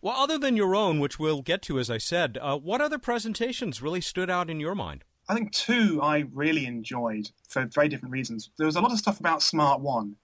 Well, 0.00 0.14
other 0.14 0.38
than 0.38 0.56
your 0.56 0.76
own, 0.76 1.00
which 1.00 1.18
we'll 1.18 1.42
get 1.42 1.60
to, 1.62 1.80
as 1.80 1.90
I 1.90 1.98
said, 1.98 2.38
uh, 2.40 2.56
what 2.56 2.80
other 2.80 2.98
presentations 2.98 3.82
really 3.82 4.00
stood 4.00 4.30
out 4.30 4.48
in 4.48 4.60
your 4.60 4.76
mind? 4.76 5.02
I 5.28 5.34
think 5.34 5.52
two 5.52 6.00
I 6.02 6.24
really 6.32 6.66
enjoyed 6.66 7.30
for 7.48 7.66
very 7.66 7.88
different 7.88 8.12
reasons. 8.12 8.50
There 8.56 8.66
was 8.66 8.76
a 8.76 8.80
lot 8.80 8.92
of 8.92 8.98
stuff 8.98 9.20
about 9.20 9.42
Smart 9.42 9.80
One. 9.80 10.16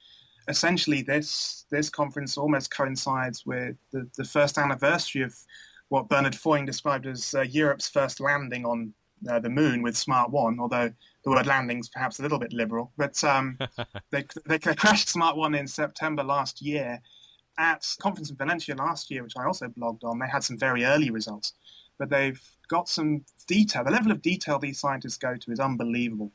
Essentially, 0.49 1.03
this 1.03 1.67
this 1.71 1.91
conference 1.91 2.39
almost 2.39 2.71
coincides 2.71 3.45
with 3.45 3.77
the, 3.93 4.09
the 4.17 4.25
first 4.25 4.57
anniversary 4.57 5.23
of 5.23 5.35
what 5.89 6.09
Bernard 6.09 6.33
Foing 6.33 6.65
described 6.65 7.07
as 7.07 7.35
uh, 7.35 7.43
Europe's 7.43 7.89
first 7.89 8.19
landing 8.21 8.65
on 8.65 8.95
uh, 9.29 9.39
the 9.39 9.49
moon 9.49 9.83
with 9.83 9.97
Smart 9.97 10.31
One, 10.31 10.59
although 10.59 10.91
the 11.25 11.31
word 11.31 11.47
landing 11.47 11.79
is 11.81 11.89
perhaps 11.89 12.19
a 12.19 12.23
little 12.23 12.39
bit 12.39 12.53
liberal. 12.53 12.91
But 12.97 13.23
um, 13.25 13.59
they, 14.11 14.25
they 14.47 14.59
crashed 14.59 15.09
Smart 15.09 15.37
One 15.37 15.55
in 15.55 15.67
September 15.67 16.23
last 16.23 16.63
year. 16.63 17.01
At 17.57 17.87
conference 18.01 18.31
in 18.31 18.37
Valencia 18.37 18.75
last 18.75 19.13
year, 19.13 19.23
which 19.23 19.37
I 19.39 19.45
also 19.45 19.69
blogged 19.69 20.03
on, 20.03 20.19
they 20.19 20.27
had 20.27 20.43
some 20.43 20.59
very 20.59 20.85
early 20.85 21.11
results 21.11 21.53
but 21.99 22.11
they've 22.11 22.41
got 22.69 22.89
some 22.89 23.25
detail. 23.47 23.85
The 23.85 23.91
level 23.91 24.13
of 24.13 24.23
detail 24.23 24.59
these 24.59 24.81
scientists 24.81 25.17
go 25.17 25.37
to 25.37 25.53
is 25.53 25.61
unbelievable. 25.61 26.33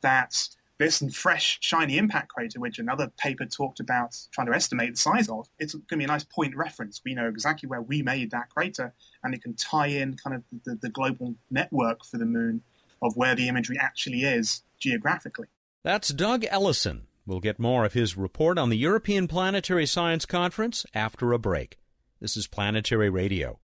that 0.00 0.48
this 0.78 1.02
fresh, 1.12 1.58
shiny 1.60 1.98
impact 1.98 2.28
crater, 2.28 2.60
which 2.60 2.78
another 2.78 3.10
paper 3.18 3.44
talked 3.44 3.80
about 3.80 4.16
trying 4.32 4.46
to 4.46 4.54
estimate 4.54 4.92
the 4.92 4.98
size 4.98 5.28
of, 5.28 5.48
it's 5.58 5.74
going 5.74 5.86
to 5.90 5.96
be 5.96 6.04
a 6.04 6.08
nice 6.08 6.24
point 6.24 6.56
reference. 6.56 7.00
We 7.04 7.14
know 7.14 7.28
exactly 7.28 7.68
where 7.68 7.82
we 7.82 8.02
made 8.02 8.30
that 8.30 8.50
crater, 8.50 8.94
and 9.22 9.34
it 9.34 9.42
can 9.42 9.54
tie 9.54 9.88
in 9.88 10.16
kind 10.16 10.36
of 10.36 10.44
the, 10.64 10.76
the 10.76 10.88
global 10.88 11.34
network 11.50 12.04
for 12.04 12.18
the 12.18 12.26
moon 12.26 12.62
of 13.02 13.16
where 13.16 13.34
the 13.34 13.48
imagery 13.48 13.76
actually 13.80 14.22
is 14.22 14.62
geographically. 14.78 15.48
That's 15.82 16.08
Doug 16.10 16.44
Ellison. 16.48 17.06
We'll 17.26 17.40
get 17.40 17.58
more 17.58 17.84
of 17.84 17.92
his 17.92 18.16
report 18.16 18.56
on 18.56 18.70
the 18.70 18.78
European 18.78 19.28
Planetary 19.28 19.86
Science 19.86 20.24
Conference 20.26 20.86
after 20.94 21.32
a 21.32 21.38
break. 21.38 21.78
This 22.20 22.36
is 22.36 22.46
Planetary 22.46 23.10
Radio. 23.10 23.60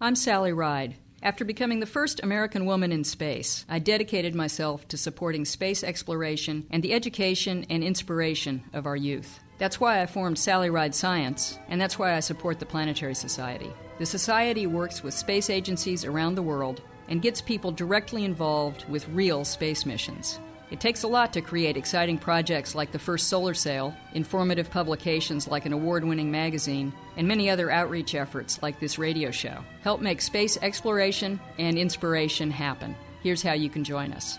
I'm 0.00 0.14
Sally 0.14 0.52
Ride. 0.52 0.96
After 1.24 1.42
becoming 1.46 1.80
the 1.80 1.86
first 1.86 2.22
American 2.22 2.66
woman 2.66 2.92
in 2.92 3.02
space, 3.02 3.64
I 3.66 3.78
dedicated 3.78 4.34
myself 4.34 4.86
to 4.88 4.98
supporting 4.98 5.46
space 5.46 5.82
exploration 5.82 6.66
and 6.70 6.82
the 6.82 6.92
education 6.92 7.64
and 7.70 7.82
inspiration 7.82 8.62
of 8.74 8.84
our 8.84 8.94
youth. 8.94 9.40
That's 9.56 9.80
why 9.80 10.02
I 10.02 10.06
formed 10.06 10.38
Sally 10.38 10.68
Ride 10.68 10.94
Science, 10.94 11.58
and 11.68 11.80
that's 11.80 11.98
why 11.98 12.14
I 12.14 12.20
support 12.20 12.58
the 12.58 12.66
Planetary 12.66 13.14
Society. 13.14 13.72
The 13.98 14.04
Society 14.04 14.66
works 14.66 15.02
with 15.02 15.14
space 15.14 15.48
agencies 15.48 16.04
around 16.04 16.34
the 16.34 16.42
world 16.42 16.82
and 17.08 17.22
gets 17.22 17.40
people 17.40 17.72
directly 17.72 18.26
involved 18.26 18.86
with 18.90 19.08
real 19.08 19.46
space 19.46 19.86
missions. 19.86 20.38
It 20.70 20.80
takes 20.80 21.02
a 21.02 21.08
lot 21.08 21.32
to 21.34 21.40
create 21.40 21.76
exciting 21.76 22.18
projects 22.18 22.74
like 22.74 22.90
the 22.90 22.98
first 22.98 23.28
solar 23.28 23.54
sail, 23.54 23.94
informative 24.14 24.70
publications 24.70 25.46
like 25.46 25.66
an 25.66 25.72
award 25.72 26.04
winning 26.04 26.30
magazine, 26.30 26.92
and 27.16 27.28
many 27.28 27.50
other 27.50 27.70
outreach 27.70 28.14
efforts 28.14 28.62
like 28.62 28.80
this 28.80 28.98
radio 28.98 29.30
show. 29.30 29.62
Help 29.82 30.00
make 30.00 30.20
space 30.20 30.58
exploration 30.62 31.38
and 31.58 31.78
inspiration 31.78 32.50
happen. 32.50 32.96
Here's 33.22 33.42
how 33.42 33.52
you 33.52 33.70
can 33.70 33.84
join 33.84 34.12
us. 34.12 34.38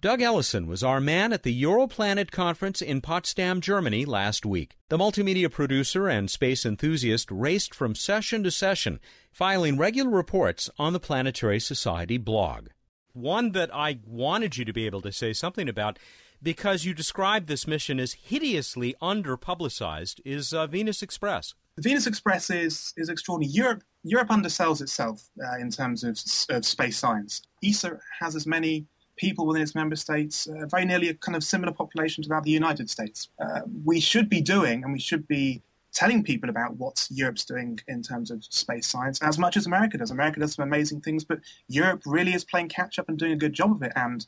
Doug 0.00 0.20
Ellison 0.20 0.66
was 0.66 0.82
our 0.82 1.00
man 1.00 1.32
at 1.32 1.42
the 1.42 1.62
Europlanet 1.62 2.30
conference 2.30 2.82
in 2.82 3.00
Potsdam, 3.00 3.60
Germany 3.60 4.04
last 4.04 4.44
week. 4.44 4.76
The 4.88 4.98
multimedia 4.98 5.50
producer 5.50 6.08
and 6.08 6.30
space 6.30 6.66
enthusiast 6.66 7.30
raced 7.30 7.74
from 7.74 7.94
session 7.94 8.42
to 8.44 8.50
session, 8.50 9.00
filing 9.32 9.76
regular 9.78 10.10
reports 10.10 10.70
on 10.78 10.92
the 10.92 11.00
Planetary 11.00 11.60
Society 11.60 12.18
blog. 12.18 12.68
One 13.12 13.52
that 13.52 13.74
I 13.74 14.00
wanted 14.06 14.56
you 14.56 14.64
to 14.64 14.72
be 14.72 14.86
able 14.86 15.02
to 15.02 15.12
say 15.12 15.32
something 15.32 15.68
about 15.68 15.98
because 16.42 16.84
you 16.84 16.94
described 16.94 17.48
this 17.48 17.66
mission 17.66 17.98
as 17.98 18.12
hideously 18.12 18.94
underpublicized 19.00 20.20
is 20.24 20.52
uh, 20.52 20.66
Venus 20.66 21.02
Express. 21.02 21.54
Venus 21.78 22.06
Express 22.06 22.50
is, 22.50 22.92
is 22.96 23.08
extraordinary. 23.08 23.52
Europe 23.52 23.82
Europe 24.04 24.28
undersells 24.28 24.82
itself 24.82 25.30
uh, 25.42 25.58
in 25.58 25.70
terms 25.70 26.04
of, 26.04 26.18
of 26.54 26.64
space 26.64 26.98
science. 26.98 27.40
ESA 27.64 27.98
has 28.20 28.36
as 28.36 28.46
many 28.46 28.86
people 29.16 29.46
within 29.46 29.62
its 29.62 29.74
member 29.74 29.96
states, 29.96 30.46
uh, 30.46 30.66
very 30.66 30.84
nearly 30.84 31.08
a 31.08 31.14
kind 31.14 31.36
of 31.36 31.44
similar 31.44 31.72
population 31.72 32.22
to 32.22 32.28
that 32.28 32.38
of 32.38 32.44
the 32.44 32.50
United 32.50 32.90
States. 32.90 33.28
Uh, 33.38 33.60
we 33.84 34.00
should 34.00 34.28
be 34.28 34.40
doing, 34.40 34.82
and 34.84 34.92
we 34.92 34.98
should 34.98 35.26
be 35.28 35.62
telling 35.92 36.24
people 36.24 36.50
about 36.50 36.76
what 36.76 37.06
Europe's 37.10 37.44
doing 37.44 37.78
in 37.86 38.02
terms 38.02 38.30
of 38.30 38.44
space 38.44 38.86
science 38.86 39.22
as 39.22 39.38
much 39.38 39.56
as 39.56 39.66
America 39.66 39.96
does. 39.96 40.10
America 40.10 40.40
does 40.40 40.54
some 40.54 40.64
amazing 40.64 41.00
things, 41.00 41.24
but 41.24 41.38
Europe 41.68 42.02
really 42.04 42.34
is 42.34 42.44
playing 42.44 42.68
catch 42.68 42.98
up 42.98 43.08
and 43.08 43.16
doing 43.16 43.32
a 43.32 43.36
good 43.36 43.52
job 43.52 43.70
of 43.70 43.82
it. 43.82 43.92
And 43.94 44.26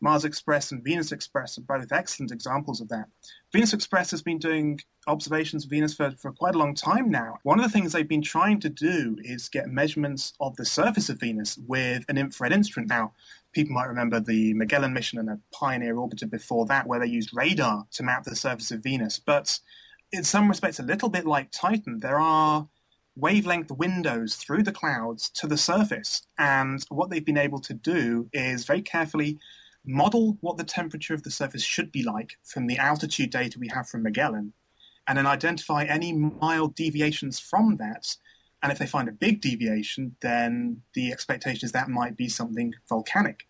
Mars 0.00 0.26
Express 0.26 0.72
and 0.72 0.84
Venus 0.84 1.10
Express 1.10 1.56
are 1.56 1.62
both 1.62 1.90
excellent 1.90 2.30
examples 2.30 2.82
of 2.82 2.88
that. 2.88 3.06
Venus 3.50 3.72
Express 3.72 4.10
has 4.10 4.22
been 4.22 4.38
doing 4.38 4.78
observations 5.06 5.64
of 5.64 5.70
Venus 5.70 5.94
for, 5.94 6.10
for 6.10 6.32
quite 6.32 6.54
a 6.54 6.58
long 6.58 6.74
time 6.74 7.10
now. 7.10 7.38
One 7.44 7.58
of 7.58 7.64
the 7.64 7.70
things 7.70 7.92
they've 7.92 8.06
been 8.06 8.20
trying 8.20 8.60
to 8.60 8.68
do 8.68 9.16
is 9.22 9.48
get 9.48 9.68
measurements 9.68 10.34
of 10.38 10.54
the 10.56 10.66
surface 10.66 11.08
of 11.08 11.18
Venus 11.18 11.58
with 11.66 12.04
an 12.10 12.18
infrared 12.18 12.52
instrument. 12.52 12.90
Now, 12.90 13.12
people 13.56 13.74
might 13.74 13.88
remember 13.88 14.20
the 14.20 14.52
Magellan 14.52 14.92
mission 14.92 15.18
and 15.18 15.30
a 15.30 15.40
Pioneer 15.50 15.94
orbiter 15.94 16.28
before 16.30 16.66
that, 16.66 16.86
where 16.86 17.00
they 17.00 17.06
used 17.06 17.30
radar 17.32 17.86
to 17.92 18.02
map 18.02 18.22
the 18.22 18.36
surface 18.36 18.70
of 18.70 18.82
Venus. 18.82 19.18
But 19.18 19.58
in 20.12 20.24
some 20.24 20.46
respects, 20.46 20.78
a 20.78 20.82
little 20.82 21.08
bit 21.08 21.24
like 21.24 21.50
Titan, 21.52 21.98
there 21.98 22.20
are 22.20 22.68
wavelength 23.16 23.70
windows 23.70 24.36
through 24.36 24.62
the 24.62 24.72
clouds 24.72 25.30
to 25.30 25.46
the 25.46 25.56
surface. 25.56 26.26
And 26.36 26.84
what 26.90 27.08
they've 27.08 27.24
been 27.24 27.38
able 27.38 27.60
to 27.60 27.72
do 27.72 28.28
is 28.34 28.66
very 28.66 28.82
carefully 28.82 29.38
model 29.86 30.36
what 30.42 30.58
the 30.58 30.64
temperature 30.64 31.14
of 31.14 31.22
the 31.22 31.30
surface 31.30 31.62
should 31.62 31.90
be 31.90 32.02
like 32.02 32.36
from 32.44 32.66
the 32.66 32.76
altitude 32.76 33.30
data 33.30 33.58
we 33.58 33.70
have 33.72 33.88
from 33.88 34.02
Magellan, 34.02 34.52
and 35.08 35.16
then 35.16 35.26
identify 35.26 35.84
any 35.84 36.12
mild 36.12 36.74
deviations 36.74 37.38
from 37.40 37.78
that 37.78 38.14
and 38.62 38.72
if 38.72 38.78
they 38.78 38.86
find 38.86 39.08
a 39.08 39.12
big 39.12 39.40
deviation, 39.40 40.16
then 40.20 40.82
the 40.94 41.12
expectation 41.12 41.66
is 41.66 41.72
that 41.72 41.88
might 41.88 42.16
be 42.16 42.28
something 42.28 42.72
volcanic. 42.88 43.46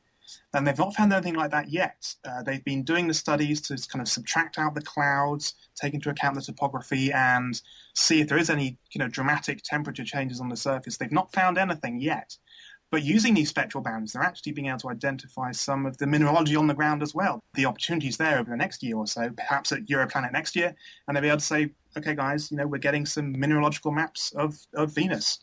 And 0.54 0.66
they've 0.66 0.78
not 0.78 0.94
found 0.94 1.12
anything 1.12 1.34
like 1.34 1.52
that 1.52 1.70
yet. 1.70 2.14
Uh, 2.25 2.42
they've 2.42 2.64
been 2.64 2.82
doing 2.82 3.06
the 3.06 3.14
studies 3.14 3.60
to 3.62 3.76
kind 3.88 4.02
of 4.02 4.08
subtract 4.08 4.58
out 4.58 4.75
the 4.75 4.80
clouds, 4.80 5.54
take 5.80 5.94
into 5.94 6.10
account 6.10 6.34
the 6.34 6.42
topography, 6.42 7.12
and 7.12 7.60
see 7.94 8.20
if 8.20 8.28
there 8.28 8.38
is 8.38 8.50
any 8.50 8.78
you 8.90 8.98
know 8.98 9.08
dramatic 9.08 9.62
temperature 9.62 10.04
changes 10.04 10.40
on 10.40 10.48
the 10.48 10.56
surface. 10.56 10.96
They've 10.96 11.12
not 11.12 11.32
found 11.32 11.58
anything 11.58 12.00
yet. 12.00 12.36
But 12.90 13.02
using 13.02 13.35
these 13.35 13.49
spectral 13.49 13.83
bands, 13.83 14.12
they're 14.12 14.23
actually 14.23 14.52
being 14.52 14.69
able 14.69 14.78
to 14.78 14.90
identify 14.90 15.50
some 15.50 15.87
of 15.87 15.99
the 15.99 16.07
mineralogy 16.07 16.55
on 16.57 16.66
the 16.66 16.75
ground 16.75 17.02
as 17.02 17.14
well. 17.14 17.40
The 17.55 17.66
opportunities 17.66 18.16
there 18.16 18.38
over 18.38 18.50
the 18.50 18.57
next 18.57 18.83
year 18.83 18.97
or 18.97 19.07
so, 19.07 19.31
perhaps 19.37 19.73
at 19.73 19.87
Europlanet 19.87 20.33
next 20.33 20.55
year, 20.55 20.75
and 21.07 21.16
they'll 21.16 21.23
be 21.23 21.28
able 21.28 21.38
to 21.38 21.45
say, 21.45 21.71
okay, 21.99 22.14
guys, 22.14 22.50
you 22.50 22.57
know, 22.57 22.66
we're 22.66 22.78
getting 22.78 23.05
some 23.05 23.33
mineralogical 23.33 23.90
maps 23.90 24.33
of, 24.37 24.57
of 24.75 24.95
Venus. 24.95 25.40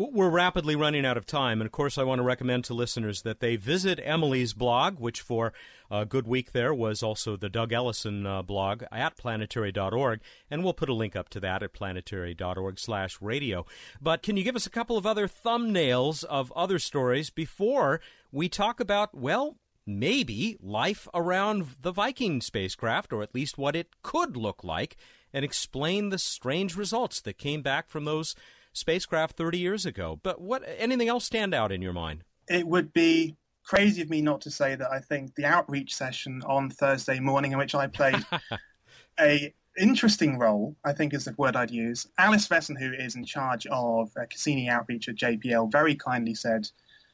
We're 0.00 0.30
rapidly 0.30 0.76
running 0.76 1.04
out 1.04 1.16
of 1.16 1.26
time, 1.26 1.60
and 1.60 1.66
of 1.66 1.72
course, 1.72 1.98
I 1.98 2.04
want 2.04 2.20
to 2.20 2.22
recommend 2.22 2.62
to 2.66 2.72
listeners 2.72 3.22
that 3.22 3.40
they 3.40 3.56
visit 3.56 3.98
Emily's 4.00 4.54
blog, 4.54 5.00
which 5.00 5.20
for 5.20 5.52
a 5.90 6.06
good 6.06 6.24
week 6.24 6.52
there 6.52 6.72
was 6.72 7.02
also 7.02 7.36
the 7.36 7.48
Doug 7.48 7.72
Ellison 7.72 8.24
uh, 8.24 8.42
blog 8.42 8.84
at 8.92 9.16
planetary.org, 9.16 10.20
and 10.52 10.62
we'll 10.62 10.72
put 10.72 10.88
a 10.88 10.94
link 10.94 11.16
up 11.16 11.28
to 11.30 11.40
that 11.40 11.64
at 11.64 11.72
planetary.org 11.72 12.78
slash 12.78 13.20
radio. 13.20 13.66
But 14.00 14.22
can 14.22 14.36
you 14.36 14.44
give 14.44 14.54
us 14.54 14.66
a 14.66 14.70
couple 14.70 14.96
of 14.96 15.04
other 15.04 15.26
thumbnails 15.26 16.22
of 16.22 16.52
other 16.52 16.78
stories 16.78 17.30
before 17.30 18.00
we 18.30 18.48
talk 18.48 18.78
about 18.78 19.16
well? 19.16 19.56
Maybe 19.84 20.58
life 20.60 21.08
around 21.12 21.74
the 21.82 21.90
Viking 21.90 22.40
spacecraft, 22.40 23.12
or 23.12 23.24
at 23.24 23.34
least 23.34 23.58
what 23.58 23.74
it 23.74 23.88
could 24.04 24.36
look 24.36 24.62
like, 24.62 24.96
and 25.32 25.44
explain 25.44 26.10
the 26.10 26.18
strange 26.18 26.76
results 26.76 27.20
that 27.22 27.36
came 27.36 27.62
back 27.62 27.88
from 27.88 28.04
those 28.04 28.36
spacecraft 28.72 29.36
30 29.36 29.58
years 29.58 29.86
ago. 29.86 30.18
But 30.22 30.40
what 30.40 30.62
anything 30.78 31.08
else 31.08 31.24
stand 31.24 31.54
out 31.54 31.72
in 31.72 31.82
your 31.82 31.92
mind? 31.92 32.24
It 32.48 32.66
would 32.66 32.92
be 32.92 33.36
crazy 33.64 34.00
of 34.00 34.08
me 34.08 34.22
not 34.22 34.40
to 34.40 34.50
say 34.50 34.74
that 34.74 34.90
I 34.90 34.98
think 35.00 35.34
the 35.34 35.44
outreach 35.44 35.94
session 35.94 36.42
on 36.46 36.70
Thursday 36.70 37.20
morning 37.20 37.52
in 37.52 37.58
which 37.58 37.74
I 37.74 37.86
played 37.86 38.24
a 39.20 39.52
interesting 39.78 40.38
role, 40.38 40.76
I 40.84 40.92
think 40.92 41.14
is 41.14 41.24
the 41.24 41.34
word 41.36 41.56
I'd 41.56 41.70
use. 41.70 42.06
Alice 42.18 42.48
Wessen, 42.48 42.78
who 42.78 42.92
is 42.92 43.14
in 43.14 43.24
charge 43.24 43.66
of 43.66 44.10
uh, 44.16 44.26
Cassini 44.28 44.68
outreach 44.68 45.08
at 45.08 45.16
JPL, 45.16 45.70
very 45.70 45.94
kindly 45.94 46.34
said 46.34 46.68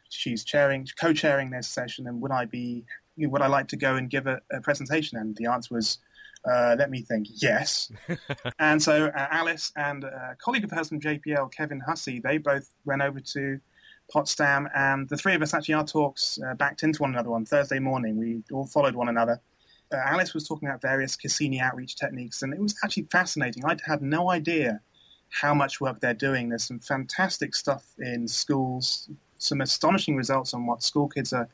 she's 0.08 0.44
chairing, 0.44 0.86
co-chairing 0.98 1.50
this 1.50 1.68
session, 1.68 2.06
and 2.06 2.20
would 2.20 2.30
I 2.30 2.44
be, 2.46 2.84
would 3.18 3.42
I 3.42 3.48
like 3.48 3.68
to 3.68 3.76
go 3.76 3.96
and 3.96 4.08
give 4.08 4.26
a, 4.26 4.40
a 4.52 4.60
presentation? 4.60 5.18
And 5.18 5.36
the 5.36 5.46
answer 5.46 5.74
was 5.74 5.98
Uh, 6.50 6.76
let 6.78 6.90
me 6.90 7.00
think. 7.02 7.26
Yes. 7.30 7.90
and 8.58 8.82
so 8.82 9.06
uh, 9.06 9.28
Alice 9.30 9.72
and 9.76 10.04
a 10.04 10.36
colleague 10.38 10.64
of 10.64 10.70
hers 10.70 10.88
from 10.88 11.00
JPL, 11.00 11.52
Kevin 11.52 11.80
Hussey, 11.80 12.20
they 12.20 12.38
both 12.38 12.70
went 12.84 13.02
over 13.02 13.20
to 13.20 13.58
Potsdam, 14.12 14.68
and 14.74 15.08
the 15.08 15.16
three 15.16 15.34
of 15.34 15.42
us 15.42 15.54
actually, 15.54 15.74
our 15.74 15.86
talks 15.86 16.38
uh, 16.46 16.54
backed 16.54 16.82
into 16.82 17.02
one 17.02 17.12
another 17.12 17.32
on 17.32 17.46
Thursday 17.46 17.78
morning. 17.78 18.18
We 18.18 18.42
all 18.52 18.66
followed 18.66 18.94
one 18.94 19.08
another. 19.08 19.40
Uh, 19.92 19.96
Alice 19.96 20.34
was 20.34 20.46
talking 20.46 20.68
about 20.68 20.82
various 20.82 21.16
Cassini 21.16 21.60
outreach 21.60 21.96
techniques, 21.96 22.42
and 22.42 22.52
it 22.52 22.60
was 22.60 22.74
actually 22.84 23.04
fascinating. 23.10 23.64
I 23.64 23.76
had 23.86 24.02
no 24.02 24.30
idea 24.30 24.80
how 25.30 25.54
much 25.54 25.80
work 25.80 26.00
they're 26.00 26.14
doing. 26.14 26.48
There's 26.48 26.64
some 26.64 26.80
fantastic 26.80 27.54
stuff 27.54 27.84
in 27.98 28.28
schools, 28.28 29.08
some 29.38 29.60
astonishing 29.60 30.16
results 30.16 30.54
on 30.54 30.66
what 30.66 30.82
school 30.82 31.08
kids 31.08 31.32
are 31.32 31.48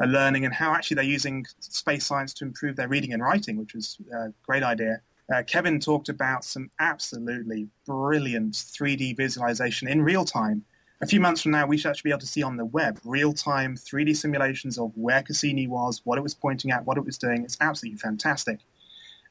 are 0.00 0.06
learning 0.06 0.44
and 0.44 0.54
how 0.54 0.74
actually 0.74 0.94
they're 0.96 1.04
using 1.04 1.46
space 1.60 2.06
science 2.06 2.32
to 2.34 2.44
improve 2.44 2.76
their 2.76 2.88
reading 2.88 3.12
and 3.12 3.22
writing, 3.22 3.56
which 3.56 3.74
was 3.74 3.98
a 4.14 4.28
great 4.46 4.62
idea. 4.62 5.00
Uh, 5.32 5.42
Kevin 5.42 5.80
talked 5.80 6.08
about 6.08 6.44
some 6.44 6.70
absolutely 6.80 7.68
brilliant 7.86 8.54
3D 8.54 9.16
visualization 9.16 9.88
in 9.88 10.02
real 10.02 10.24
time. 10.24 10.64
A 11.00 11.06
few 11.06 11.20
months 11.20 11.42
from 11.42 11.52
now, 11.52 11.66
we 11.66 11.76
should 11.76 11.90
actually 11.90 12.08
be 12.08 12.12
able 12.12 12.20
to 12.20 12.26
see 12.26 12.42
on 12.42 12.56
the 12.56 12.64
web 12.64 13.00
real 13.04 13.32
time 13.32 13.76
3D 13.76 14.16
simulations 14.16 14.78
of 14.78 14.92
where 14.94 15.22
Cassini 15.22 15.66
was, 15.66 16.00
what 16.04 16.18
it 16.18 16.22
was 16.22 16.34
pointing 16.34 16.70
at, 16.70 16.84
what 16.84 16.98
it 16.98 17.04
was 17.04 17.18
doing. 17.18 17.44
It's 17.44 17.56
absolutely 17.60 17.98
fantastic. 17.98 18.60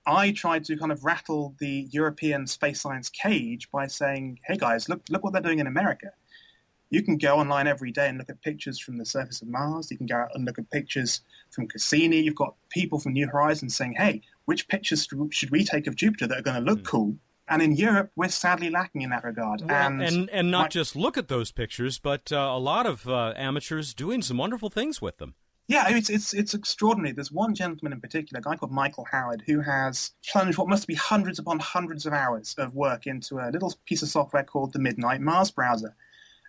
I 0.06 0.32
tried 0.32 0.65
to 0.65 0.77
kind 0.77 0.91
of 0.91 1.06
rattle 1.06 1.53
the 1.60 1.88
European 1.91 2.48
space 2.48 2.82
science 2.82 3.10
cage 3.10 3.70
by 3.72 3.88
saying, 3.88 4.39
hey 4.46 4.58
guys, 4.58 4.89
look, 4.89 5.03
look 5.10 5.24
what 5.24 5.32
they're 5.34 5.41
doing 5.41 5.60
in 5.60 5.68
America 5.68 6.12
you 6.91 7.01
can 7.01 7.17
go 7.17 7.39
online 7.39 7.67
every 7.67 7.91
day 7.91 8.07
and 8.10 8.17
look 8.17 8.29
at 8.29 8.41
pictures 8.41 8.77
from 8.77 8.98
the 8.98 9.05
surface 9.05 9.41
of 9.41 9.48
Mars. 9.48 9.89
You 9.89 9.98
can 9.98 10.05
go 10.05 10.17
out 10.17 10.29
and 10.36 10.45
look 10.45 10.60
at 10.60 10.69
pictures 10.69 11.21
from 11.50 11.67
Cassini. 11.67 12.19
You've 12.19 12.36
got 12.36 12.53
people 12.69 13.00
from 13.00 13.13
New 13.13 13.27
Horizons 13.27 13.75
saying, 13.75 13.95
hey, 13.98 14.21
which 14.45 14.67
pictures 14.67 15.07
should 15.31 15.50
we 15.50 15.63
take 15.63 15.88
of 15.88 15.95
Jupiter 15.95 16.27
that 16.27 16.38
are 16.38 16.43
going 16.43 16.63
to 16.63 16.69
look 16.69 16.81
mm. 16.81 16.86
cool? 16.86 17.15
And 17.48 17.62
in 17.62 17.75
Europe, 17.75 18.12
we're 18.15 18.29
sadly 18.29 18.69
lacking 18.69 19.01
in 19.01 19.10
that 19.10 19.24
regard. 19.24 19.62
Well, 19.62 19.88
and, 19.88 20.01
and, 20.01 20.29
and 20.29 20.51
not 20.51 20.63
my, 20.63 20.67
just 20.67 20.95
look 20.95 21.17
at 21.17 21.27
those 21.27 21.51
pictures, 21.51 21.98
but 21.98 22.31
uh, 22.31 22.36
a 22.36 22.60
lot 22.60 22.86
of 22.86 23.07
uh, 23.07 23.33
amateurs 23.36 23.93
doing 23.93 24.21
some 24.21 24.38
wonderful 24.38 24.69
things 24.69 25.01
with 25.01 25.17
them. 25.17 25.36
Yeah, 25.67 25.86
it's, 25.89 26.10
it's 26.10 26.33
it's 26.33 26.53
extraordinary. 26.53 27.13
There's 27.13 27.31
one 27.31 27.55
gentleman 27.55 27.93
in 27.93 28.01
particular, 28.01 28.39
a 28.39 28.41
guy 28.41 28.57
called 28.57 28.74
Michael 28.74 29.05
Howard, 29.10 29.43
who 29.45 29.62
has 29.62 30.12
plunged 30.29 30.57
what 30.57 30.67
must 30.67 30.86
be 30.86 30.95
hundreds 30.95 31.39
upon 31.39 31.60
hundreds 31.60 32.05
of 32.05 32.12
hours 32.12 32.55
of 32.57 32.75
work 32.75 33.07
into 33.07 33.38
a 33.39 33.51
little 33.51 33.74
piece 33.86 34.01
of 34.01 34.10
software 34.10 34.43
called 34.43 34.74
the 34.74 34.79
Midnight 34.79 35.21
Mars 35.21 35.50
Browser 35.50 35.95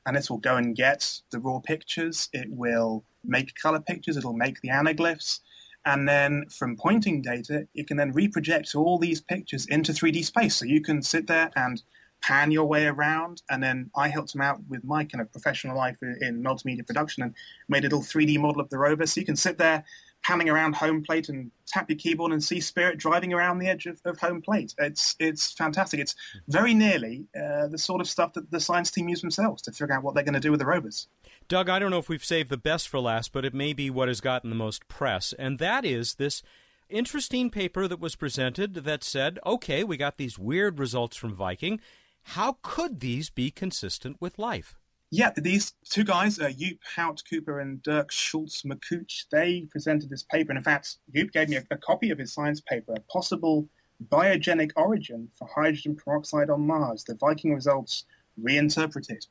and 0.07 0.17
this 0.17 0.31
will 0.31 0.39
go 0.39 0.57
and 0.57 0.75
get 0.75 1.21
the 1.31 1.39
raw 1.39 1.61
pictures. 1.61 2.29
It 2.33 2.49
will 2.51 3.05
make 3.25 3.55
color 3.55 3.81
pictures. 3.81 4.17
It'll 4.17 4.33
make 4.33 4.61
the 4.61 4.69
anaglyphs. 4.69 5.41
And 5.85 6.09
then 6.09 6.47
from 6.49 6.77
pointing 6.77 7.23
data, 7.23 7.67
it 7.75 7.89
can 7.89 7.97
then 7.97 8.13
reproject 8.13 8.75
all 8.77 8.99
these 8.99 9.21
pictures 9.21 9.67
into 9.67 9.93
3D 9.93 10.25
space. 10.25 10.57
So 10.57 10.65
you 10.65 10.81
can 10.81 11.03
sit 11.03 11.27
there 11.27 11.51
and 11.57 11.83
pan 12.23 12.53
your 12.53 12.67
way 12.67 12.87
around. 12.87 13.43
And 13.51 13.63
then 13.63 13.91
I 13.97 14.09
helped 14.09 14.35
him 14.35 14.41
out 14.41 14.61
with 14.69 14.85
my 14.85 15.05
kind 15.05 15.21
of 15.21 15.33
professional 15.33 15.77
life 15.77 15.97
in 16.03 16.43
multimedia 16.43 16.87
production 16.87 17.25
and 17.25 17.35
made 17.69 17.85
a 17.85 17.89
little 17.89 18.01
3D 18.01 18.39
model 18.39 18.61
of 18.61 18.71
the 18.71 18.79
rover. 18.79 19.07
So 19.07 19.21
you 19.21 19.27
can 19.27 19.37
sit 19.37 19.59
there 19.59 19.85
panning 20.23 20.49
around 20.49 20.75
home 20.75 21.03
plate 21.03 21.29
and 21.29 21.51
tap 21.67 21.89
your 21.91 21.99
keyboard 21.99 22.33
and 22.33 22.43
see 22.43 22.61
Spirit 22.61 22.99
driving 22.99 23.33
around 23.33 23.59
the 23.59 23.69
edge 23.69 23.87
of, 23.87 24.01
of 24.05 24.19
home 24.19 24.41
plate. 24.41 24.75
It's 24.79 25.17
it's 25.19 25.53
fantastic. 25.53 26.01
It's 26.01 26.15
very 26.49 26.75
nearly 26.75 27.27
uh, 27.37 27.69
the 27.69 27.79
sort 27.79 28.01
of 28.01 28.09
stuff 28.09 28.35
that 28.35 28.51
the 28.51 28.61
science 28.61 28.91
team 28.91 29.09
use 29.09 29.21
themselves 29.21 29.63
to 29.63 29.73
figure 29.73 29.95
out 29.95 30.03
what 30.03 30.15
they're 30.15 30.25
going 30.25 30.35
to 30.35 30.41
do 30.41 30.51
with 30.51 30.61
the 30.61 30.67
rovers. 30.67 31.09
Doug, 31.49 31.69
I 31.69 31.79
don't 31.79 31.91
know 31.91 31.99
if 31.99 32.09
we've 32.09 32.25
saved 32.25 32.51
the 32.51 32.57
best 32.57 32.89
for 32.89 33.01
last, 33.01 33.33
but 33.33 33.45
it 33.45 33.55
may 33.55 33.73
be 33.73 33.91
what 33.91 34.09
has 34.09 34.21
gotten 34.21 34.51
the 34.51 34.57
most 34.57 34.89
press, 34.89 35.33
and 35.39 35.59
that 35.59 35.85
is 35.85 36.15
this 36.15 36.43
interesting 36.89 37.51
paper 37.51 37.89
that 37.89 38.01
was 38.01 38.17
presented 38.17 38.75
that 38.75 39.03
said, 39.03 39.39
okay, 39.45 39.83
we 39.83 39.97
got 39.97 40.19
these 40.19 40.39
weird 40.39 40.79
results 40.79 41.17
from 41.17 41.35
Viking. 41.35 41.81
How 42.23 42.59
could 42.63 43.01
these 43.01 43.31
be 43.31 43.51
consistent 43.51 44.19
with 44.21 44.39
life? 44.39 44.77
Yeah, 45.15 45.31
these 45.37 45.75
two 45.85 46.05
guys, 46.05 46.39
uh, 46.39 46.49
Joep 46.49 46.79
Hout 46.97 47.23
Cooper 47.29 47.61
and 47.61 47.83
Dirk 47.83 48.11
Schulze-Makuch, 48.11 49.27
they 49.31 49.69
presented 49.71 50.09
this 50.09 50.23
paper. 50.23 50.53
And 50.53 50.57
in 50.57 50.65
fact, 50.65 50.97
Joep 51.15 51.33
gave 51.33 51.51
me 51.51 51.57
a, 51.57 51.65
a, 51.71 51.77
copy 51.77 52.09
of 52.09 52.19
his 52.19 52.33
science 52.33 52.63
paper, 52.63 52.95
A 52.95 53.01
Possible 53.13 53.69
Biogenic 54.09 54.71
Origin 54.75 55.29
for 55.39 55.47
Hydrogen 55.55 55.97
Peroxide 55.97 56.49
on 56.49 56.67
Mars, 56.67 57.05
the 57.05 57.15
Viking 57.17 57.53
results 57.53 58.07
reinterpreted. 58.39 59.27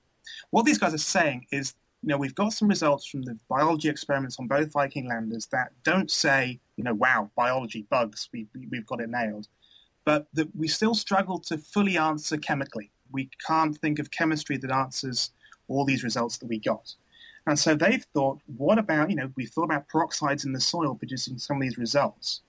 What 0.51 0.67
these 0.67 0.77
guys 0.77 0.93
are 0.93 0.99
saying 0.99 1.47
is, 1.51 1.73
you 2.03 2.09
know, 2.09 2.17
we've 2.17 2.35
got 2.35 2.53
some 2.53 2.67
results 2.67 3.07
from 3.07 3.23
the 3.23 3.35
biology 3.49 3.89
experiments 3.89 4.37
on 4.39 4.45
both 4.45 4.71
Viking 4.71 5.09
landers 5.09 5.47
that 5.47 5.71
don't 5.83 6.11
say, 6.11 6.59
you 6.75 6.83
know, 6.83 6.93
wow, 6.93 7.31
biology, 7.35 7.87
bugs, 7.89 8.29
we, 8.31 8.45
we, 8.53 8.67
we've 8.69 8.85
got 8.85 9.01
it 9.01 9.09
nailed. 9.09 9.47
But 10.05 10.27
that 10.33 10.55
we 10.55 10.67
still 10.67 10.93
struggle 10.93 11.39
to 11.39 11.57
fully 11.57 11.97
answer 11.97 12.37
chemically. 12.37 12.91
We 13.11 13.31
can't 13.47 13.75
think 13.75 13.97
of 13.97 14.11
chemistry 14.11 14.57
that 14.57 14.71
answers 14.71 15.31
all 15.71 15.85
these 15.85 16.03
results 16.03 16.37
that 16.37 16.47
we 16.47 16.59
got. 16.59 16.93
And 17.47 17.57
so 17.57 17.73
they've 17.75 18.05
thought, 18.13 18.39
what 18.57 18.77
about, 18.77 19.09
you 19.09 19.15
know, 19.15 19.31
we 19.35 19.45
thought 19.45 19.63
about 19.63 19.89
peroxides 19.89 20.45
in 20.45 20.53
the 20.53 20.59
soil 20.59 20.95
producing 20.95 21.37
some 21.37 21.57
of 21.57 21.61
these 21.63 21.77
results. 21.77 22.41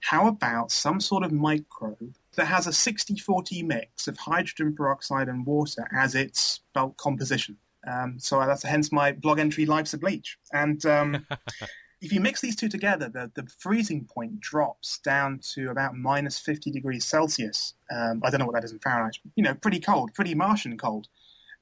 How 0.00 0.28
about 0.28 0.70
some 0.70 1.00
sort 1.00 1.24
of 1.24 1.32
microbe 1.32 2.14
that 2.36 2.44
has 2.44 2.66
a 2.66 2.72
60 2.72 3.16
40 3.16 3.62
mix 3.62 4.06
of 4.06 4.18
hydrogen 4.18 4.74
peroxide 4.74 5.28
and 5.28 5.46
water 5.46 5.88
as 5.96 6.14
its 6.14 6.60
bulk 6.74 6.96
composition? 6.98 7.56
Um, 7.86 8.18
so 8.18 8.38
that's 8.40 8.62
hence 8.62 8.92
my 8.92 9.12
blog 9.12 9.38
entry, 9.38 9.64
Life's 9.64 9.94
a 9.94 9.98
Bleach. 9.98 10.38
And 10.52 10.84
um, 10.84 11.26
if 12.02 12.12
you 12.12 12.20
mix 12.20 12.42
these 12.42 12.56
two 12.56 12.68
together, 12.68 13.08
the, 13.08 13.30
the 13.34 13.48
freezing 13.58 14.04
point 14.04 14.40
drops 14.40 14.98
down 14.98 15.40
to 15.54 15.70
about 15.70 15.96
minus 15.96 16.38
50 16.38 16.70
degrees 16.70 17.04
Celsius. 17.04 17.74
Um, 17.90 18.20
I 18.24 18.30
don't 18.30 18.40
know 18.40 18.46
what 18.46 18.54
that 18.54 18.64
is 18.64 18.72
in 18.72 18.78
Fahrenheit. 18.80 19.16
You 19.36 19.44
know, 19.44 19.54
pretty 19.54 19.80
cold, 19.80 20.12
pretty 20.12 20.34
Martian 20.34 20.76
cold. 20.76 21.08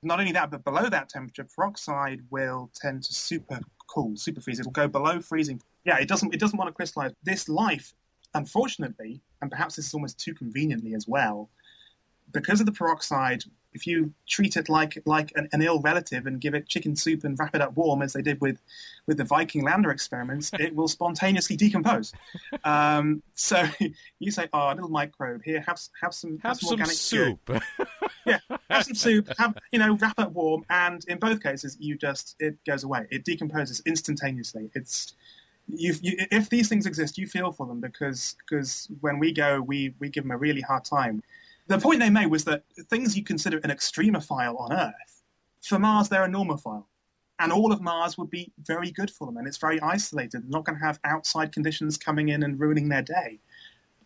Not 0.03 0.19
only 0.19 0.33
that, 0.33 0.51
but 0.51 0.65
below 0.65 0.89
that 0.89 1.09
temperature, 1.09 1.45
peroxide 1.45 2.21
will 2.31 2.71
tend 2.75 3.05
to 3.05 3.13
super 3.13 3.61
cool, 3.87 4.17
super 4.17 4.41
freeze. 4.41 4.59
It'll 4.59 4.73
go 4.73 4.89
below 4.89 5.21
freezing. 5.21 5.61
Yeah, 5.85 5.99
it 5.99 6.09
doesn't 6.09 6.35
it 6.35 6.41
doesn't 6.41 6.59
want 6.59 6.69
to 6.69 6.73
crystallize. 6.73 7.13
This 7.23 7.49
life, 7.49 7.95
unfortunately, 8.35 9.21
and 9.41 9.51
perhaps 9.51 9.77
this 9.77 9.87
is 9.87 9.95
almost 9.95 10.19
too 10.19 10.35
conveniently 10.35 10.95
as 10.95 11.07
well, 11.07 11.51
because 12.33 12.61
of 12.61 12.67
the 12.67 12.73
peroxide, 12.73 13.45
if 13.75 13.87
you 13.87 14.13
treat 14.29 14.57
it 14.57 14.69
like 14.69 15.01
like 15.07 15.33
an, 15.35 15.49
an, 15.53 15.63
ill 15.63 15.81
relative 15.81 16.27
and 16.27 16.41
give 16.41 16.55
it 16.55 16.69
chicken 16.69 16.95
soup 16.95 17.25
and 17.25 17.39
wrap 17.39 17.55
it 17.55 17.61
up 17.61 17.77
warm, 17.77 18.03
as 18.03 18.13
they 18.13 18.23
did 18.23 18.41
with 18.41 18.59
with 19.07 19.17
the 19.17 19.25
Viking 19.25 19.65
lander 19.65 19.91
experiments, 19.91 20.51
it 20.59 20.75
will 20.75 20.89
spontaneously 20.89 21.57
decompose. 21.57 22.13
Um, 22.65 23.23
so 23.35 23.65
you 24.19 24.31
say, 24.31 24.49
"Oh, 24.53 24.73
a 24.73 24.75
little 24.75 24.91
microbe 24.91 25.43
here. 25.43 25.61
Have 25.67 25.81
have 26.01 26.15
some 26.15 26.39
have, 26.39 26.51
have 26.51 26.57
some, 26.59 26.69
some 26.69 26.81
organic 26.81 26.97
soup." 26.97 27.51
yeah, 28.27 28.39
have 28.71 28.85
some 28.85 28.95
soup, 28.95 29.29
have 29.39 29.57
you 29.73 29.79
know, 29.79 29.97
wrap 29.97 30.19
it 30.19 30.31
warm, 30.31 30.65
and 30.71 31.05
in 31.09 31.19
both 31.19 31.43
cases, 31.43 31.77
you 31.81 31.97
just 31.97 32.37
it 32.39 32.57
goes 32.65 32.85
away. 32.85 33.07
It 33.11 33.25
decomposes 33.25 33.83
instantaneously. 33.87 34.71
It's 34.75 35.15
you, 35.69 35.95
you, 36.03 36.17
if 36.31 36.51
these 36.51 36.69
things 36.69 36.87
exist, 36.87 37.19
you 37.19 37.27
feel 37.27 37.53
for 37.53 37.67
them 37.67 37.81
because 37.81 38.37
because 38.39 38.89
when 39.01 39.19
we 39.19 39.33
go, 39.33 39.61
we 39.61 39.95
we 39.99 40.09
give 40.09 40.25
them 40.25 40.31
a 40.31 40.37
really 40.37 40.61
hard 40.61 40.85
time. 40.85 41.23
The 41.69 41.79
point 41.79 42.01
they 42.01 42.11
made 42.11 42.27
was 42.27 42.45
that 42.45 42.65
things 42.91 43.17
you 43.17 43.23
consider 43.23 43.59
an 43.59 43.71
extremophile 43.71 44.59
on 44.61 44.73
Earth, 44.73 45.23
for 45.63 45.79
Mars 45.79 46.09
they're 46.09 46.25
a 46.25 46.29
normophile, 46.29 46.87
and 47.39 47.53
all 47.53 47.73
of 47.73 47.81
Mars 47.81 48.19
would 48.19 48.31
be 48.31 48.53
very 48.65 48.91
good 48.91 49.11
for 49.11 49.27
them, 49.27 49.37
and 49.37 49.47
it's 49.47 49.59
very 49.59 49.81
isolated. 49.81 50.43
They're 50.43 50.51
not 50.51 50.65
going 50.65 50.79
to 50.79 50.85
have 50.85 50.99
outside 51.05 51.53
conditions 51.53 51.97
coming 51.97 52.29
in 52.31 52.43
and 52.43 52.59
ruining 52.59 52.89
their 52.89 53.03
day. 53.03 53.41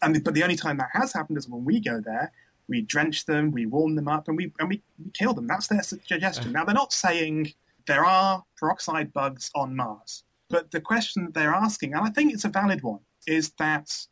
And 0.03 0.23
but 0.23 0.35
the 0.35 0.43
only 0.43 0.57
time 0.57 0.77
that 0.79 0.91
has 0.93 1.13
happened 1.13 1.39
is 1.39 1.49
when 1.49 1.65
we 1.65 1.81
go 1.81 2.01
there 2.01 2.33
we 2.69 2.83
drench 2.83 3.27
them, 3.27 3.51
we 3.51 3.67
warm 3.67 3.95
them 3.95 4.09
up, 4.09 4.29
and 4.29 4.37
we 4.37 4.53
and 4.59 4.69
we, 4.69 4.83
we 5.03 5.11
kill 5.13 5.35
them. 5.35 5.47
That's 5.47 5.69
their 5.69 5.83
suggestion. 5.83 6.53
Now 6.53 6.65
they're 6.65 6.75
not 6.75 6.93
saying 6.93 7.53
there 7.87 8.05
are 8.05 8.45
peroxide 8.59 9.13
bugs 9.13 9.51
on 9.55 9.77
Mars, 9.77 10.25
but 10.49 10.71
the 10.71 10.81
question 10.81 11.25
that 11.25 11.35
they're 11.35 11.55
asking, 11.55 11.95
and 11.95 12.05
I 12.05 12.11
think 12.11 12.33
it's 12.33 12.45
a 12.45 12.49
valid 12.49 12.83
one, 12.83 13.01
is 13.27 13.51
that 13.59 14.07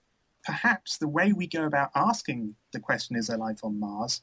perhaps 0.45 0.99
the 0.99 1.09
way 1.09 1.33
we 1.33 1.47
go 1.47 1.65
about 1.65 1.91
asking 1.95 2.55
the 2.73 2.81
question 2.81 3.17
is 3.17 3.27
there 3.29 3.39
life 3.39 3.61
on 3.65 3.81
Mars 3.81 4.23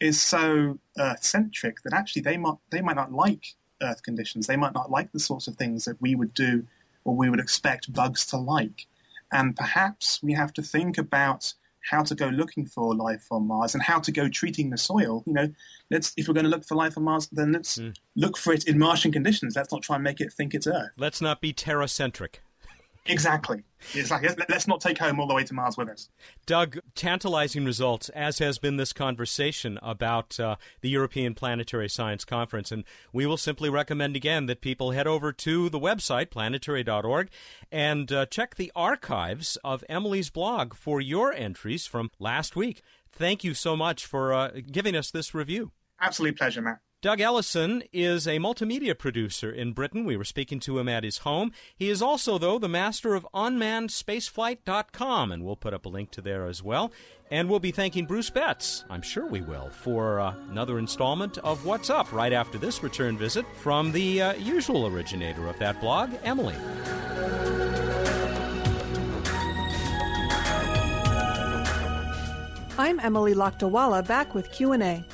is 0.00 0.20
so 0.20 0.78
Earth 0.98 1.22
centric 1.22 1.82
that 1.82 1.92
actually 1.92 2.22
they 2.22 2.36
might 2.36 2.56
they 2.70 2.80
might 2.80 2.96
not 2.96 3.12
like 3.12 3.54
Earth 3.82 4.02
conditions. 4.02 4.46
They 4.46 4.56
might 4.56 4.74
not 4.74 4.90
like 4.90 5.12
the 5.12 5.20
sorts 5.20 5.46
of 5.46 5.56
things 5.56 5.84
that 5.84 6.00
we 6.00 6.14
would 6.14 6.34
do 6.34 6.66
or 7.04 7.14
we 7.14 7.30
would 7.30 7.40
expect 7.40 7.92
bugs 7.92 8.26
to 8.26 8.36
like. 8.36 8.86
And 9.32 9.56
perhaps 9.56 10.22
we 10.22 10.32
have 10.32 10.52
to 10.54 10.62
think 10.62 10.98
about 10.98 11.52
how 11.90 12.02
to 12.02 12.14
go 12.14 12.28
looking 12.28 12.64
for 12.66 12.94
life 12.94 13.26
on 13.30 13.46
Mars 13.46 13.74
and 13.74 13.82
how 13.82 13.98
to 14.00 14.10
go 14.10 14.28
treating 14.28 14.70
the 14.70 14.78
soil. 14.78 15.22
You 15.26 15.32
know, 15.34 15.48
let's 15.90 16.12
if 16.16 16.28
we're 16.28 16.34
going 16.34 16.44
to 16.44 16.50
look 16.50 16.64
for 16.64 16.76
life 16.76 16.96
on 16.96 17.04
Mars, 17.04 17.28
then 17.30 17.52
let's 17.52 17.78
mm. 17.78 17.94
look 18.16 18.36
for 18.38 18.52
it 18.52 18.64
in 18.66 18.78
Martian 18.78 19.12
conditions. 19.12 19.54
Let's 19.56 19.72
not 19.72 19.82
try 19.82 19.96
and 19.96 20.04
make 20.04 20.20
it 20.20 20.32
think 20.32 20.54
it's 20.54 20.66
Earth. 20.66 20.92
Let's 20.96 21.20
not 21.20 21.40
be 21.40 21.52
Terra-centric. 21.52 22.42
Exactly. 23.06 23.64
It's 23.92 24.10
like 24.10 24.22
let's 24.48 24.66
not 24.66 24.80
take 24.80 24.96
home 24.96 25.20
all 25.20 25.26
the 25.26 25.34
way 25.34 25.44
to 25.44 25.52
Mars 25.52 25.76
with 25.76 25.90
us. 25.90 26.08
Doug, 26.46 26.78
tantalizing 26.94 27.64
results, 27.64 28.08
as 28.10 28.38
has 28.38 28.58
been 28.58 28.78
this 28.78 28.94
conversation 28.94 29.78
about 29.82 30.40
uh, 30.40 30.56
the 30.80 30.88
European 30.88 31.34
Planetary 31.34 31.88
Science 31.88 32.24
Conference. 32.24 32.72
And 32.72 32.84
we 33.12 33.26
will 33.26 33.36
simply 33.36 33.68
recommend 33.68 34.16
again 34.16 34.46
that 34.46 34.62
people 34.62 34.92
head 34.92 35.06
over 35.06 35.32
to 35.32 35.68
the 35.68 35.78
website, 35.78 36.30
planetary.org, 36.30 37.28
and 37.70 38.10
uh, 38.10 38.24
check 38.26 38.54
the 38.54 38.72
archives 38.74 39.58
of 39.62 39.84
Emily's 39.88 40.30
blog 40.30 40.72
for 40.72 41.00
your 41.00 41.32
entries 41.34 41.86
from 41.86 42.10
last 42.18 42.56
week. 42.56 42.80
Thank 43.12 43.44
you 43.44 43.52
so 43.52 43.76
much 43.76 44.06
for 44.06 44.32
uh, 44.32 44.50
giving 44.72 44.96
us 44.96 45.10
this 45.10 45.34
review. 45.34 45.72
Absolute 46.00 46.38
pleasure, 46.38 46.62
Matt. 46.62 46.78
Doug 47.04 47.20
Ellison 47.20 47.82
is 47.92 48.26
a 48.26 48.38
multimedia 48.38 48.96
producer 48.96 49.50
in 49.50 49.74
Britain. 49.74 50.06
We 50.06 50.16
were 50.16 50.24
speaking 50.24 50.58
to 50.60 50.78
him 50.78 50.88
at 50.88 51.04
his 51.04 51.18
home. 51.18 51.52
He 51.76 51.90
is 51.90 52.00
also, 52.00 52.38
though, 52.38 52.58
the 52.58 52.66
master 52.66 53.14
of 53.14 53.26
unmannedspaceflight.com, 53.34 55.30
and 55.30 55.44
we'll 55.44 55.54
put 55.54 55.74
up 55.74 55.84
a 55.84 55.90
link 55.90 56.10
to 56.12 56.22
there 56.22 56.46
as 56.46 56.62
well. 56.62 56.90
And 57.30 57.50
we'll 57.50 57.60
be 57.60 57.72
thanking 57.72 58.06
Bruce 58.06 58.30
Betts, 58.30 58.86
I'm 58.88 59.02
sure 59.02 59.26
we 59.26 59.42
will, 59.42 59.68
for 59.68 60.18
uh, 60.18 60.34
another 60.48 60.78
installment 60.78 61.36
of 61.36 61.66
What's 61.66 61.90
Up 61.90 62.10
right 62.10 62.32
after 62.32 62.56
this 62.56 62.82
return 62.82 63.18
visit 63.18 63.44
from 63.56 63.92
the 63.92 64.22
uh, 64.22 64.32
usual 64.36 64.86
originator 64.86 65.46
of 65.46 65.58
that 65.58 65.82
blog, 65.82 66.10
Emily. 66.22 66.56
I'm 72.78 72.98
Emily 72.98 73.34
Lakdawalla 73.34 74.06
back 74.06 74.34
with 74.34 74.50
Q&A. 74.52 75.04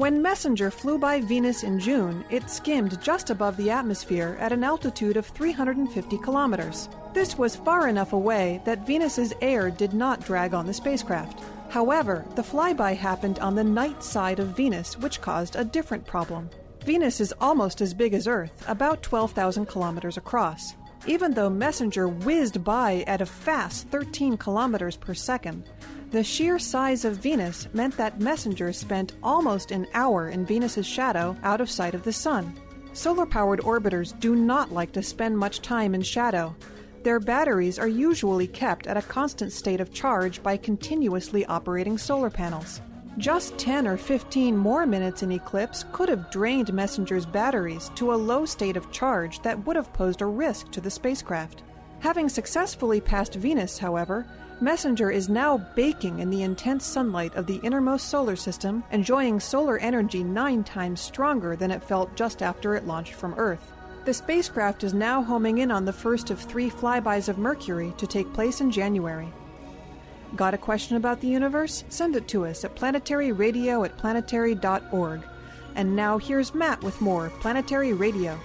When 0.00 0.22
Messenger 0.22 0.70
flew 0.70 0.98
by 0.98 1.20
Venus 1.20 1.62
in 1.62 1.78
June, 1.78 2.24
it 2.30 2.48
skimmed 2.48 3.02
just 3.02 3.28
above 3.28 3.58
the 3.58 3.68
atmosphere 3.68 4.34
at 4.40 4.50
an 4.50 4.64
altitude 4.64 5.18
of 5.18 5.26
350 5.26 6.16
kilometers. 6.16 6.88
This 7.12 7.36
was 7.36 7.54
far 7.54 7.86
enough 7.86 8.14
away 8.14 8.62
that 8.64 8.86
Venus's 8.86 9.34
air 9.42 9.70
did 9.70 9.92
not 9.92 10.24
drag 10.24 10.54
on 10.54 10.66
the 10.66 10.72
spacecraft. 10.72 11.42
However, 11.68 12.24
the 12.34 12.40
flyby 12.40 12.96
happened 12.96 13.40
on 13.40 13.54
the 13.54 13.62
night 13.62 14.02
side 14.02 14.38
of 14.38 14.56
Venus, 14.56 14.96
which 14.96 15.20
caused 15.20 15.54
a 15.54 15.66
different 15.66 16.06
problem. 16.06 16.48
Venus 16.82 17.20
is 17.20 17.34
almost 17.38 17.82
as 17.82 17.92
big 17.92 18.14
as 18.14 18.26
Earth, 18.26 18.64
about 18.66 19.02
12,000 19.02 19.66
kilometers 19.66 20.16
across. 20.16 20.76
Even 21.06 21.34
though 21.34 21.50
Messenger 21.50 22.08
whizzed 22.08 22.64
by 22.64 23.04
at 23.06 23.20
a 23.20 23.26
fast 23.26 23.88
13 23.88 24.38
kilometers 24.38 24.96
per 24.96 25.12
second, 25.12 25.68
the 26.10 26.24
sheer 26.24 26.58
size 26.58 27.04
of 27.04 27.18
Venus 27.18 27.68
meant 27.72 27.96
that 27.96 28.20
Messenger 28.20 28.72
spent 28.72 29.12
almost 29.22 29.70
an 29.70 29.86
hour 29.94 30.28
in 30.28 30.44
Venus's 30.44 30.86
shadow 30.86 31.36
out 31.44 31.60
of 31.60 31.70
sight 31.70 31.94
of 31.94 32.02
the 32.02 32.12
Sun. 32.12 32.52
Solar 32.92 33.26
powered 33.26 33.60
orbiters 33.60 34.18
do 34.18 34.34
not 34.34 34.72
like 34.72 34.90
to 34.92 35.02
spend 35.02 35.38
much 35.38 35.62
time 35.62 35.94
in 35.94 36.02
shadow. 36.02 36.54
Their 37.04 37.20
batteries 37.20 37.78
are 37.78 37.88
usually 37.88 38.48
kept 38.48 38.88
at 38.88 38.96
a 38.96 39.02
constant 39.02 39.52
state 39.52 39.80
of 39.80 39.92
charge 39.92 40.42
by 40.42 40.56
continuously 40.56 41.46
operating 41.46 41.96
solar 41.96 42.28
panels. 42.28 42.80
Just 43.16 43.56
10 43.58 43.86
or 43.86 43.96
15 43.96 44.56
more 44.56 44.86
minutes 44.86 45.22
in 45.22 45.30
eclipse 45.30 45.84
could 45.92 46.08
have 46.08 46.30
drained 46.30 46.72
Messenger's 46.72 47.26
batteries 47.26 47.90
to 47.94 48.12
a 48.12 48.16
low 48.16 48.44
state 48.44 48.76
of 48.76 48.90
charge 48.90 49.40
that 49.42 49.64
would 49.64 49.76
have 49.76 49.92
posed 49.92 50.22
a 50.22 50.26
risk 50.26 50.72
to 50.72 50.80
the 50.80 50.90
spacecraft. 50.90 51.62
Having 52.00 52.30
successfully 52.30 53.00
passed 53.00 53.34
Venus, 53.34 53.78
however, 53.78 54.26
Messenger 54.62 55.10
is 55.10 55.30
now 55.30 55.56
baking 55.74 56.18
in 56.18 56.28
the 56.28 56.42
intense 56.42 56.84
sunlight 56.84 57.34
of 57.34 57.46
the 57.46 57.60
innermost 57.62 58.10
solar 58.10 58.36
system, 58.36 58.84
enjoying 58.92 59.40
solar 59.40 59.78
energy 59.78 60.22
nine 60.22 60.62
times 60.64 61.00
stronger 61.00 61.56
than 61.56 61.70
it 61.70 61.82
felt 61.82 62.14
just 62.14 62.42
after 62.42 62.74
it 62.74 62.86
launched 62.86 63.14
from 63.14 63.32
Earth. 63.38 63.72
The 64.04 64.12
spacecraft 64.12 64.84
is 64.84 64.92
now 64.92 65.22
homing 65.22 65.58
in 65.58 65.70
on 65.70 65.86
the 65.86 65.94
first 65.94 66.30
of 66.30 66.38
three 66.38 66.68
flybys 66.68 67.30
of 67.30 67.38
Mercury 67.38 67.94
to 67.96 68.06
take 68.06 68.30
place 68.34 68.60
in 68.60 68.70
January. 68.70 69.32
Got 70.36 70.52
a 70.52 70.58
question 70.58 70.96
about 70.96 71.22
the 71.22 71.28
universe? 71.28 71.84
Send 71.88 72.14
it 72.14 72.28
to 72.28 72.44
us 72.44 72.62
at 72.62 72.76
planetaryradio 72.76 73.86
at 73.86 73.96
planetary.org. 73.96 75.22
And 75.74 75.96
now 75.96 76.18
here's 76.18 76.54
Matt 76.54 76.82
with 76.82 77.00
more 77.00 77.30
Planetary 77.40 77.94
Radio. 77.94 78.38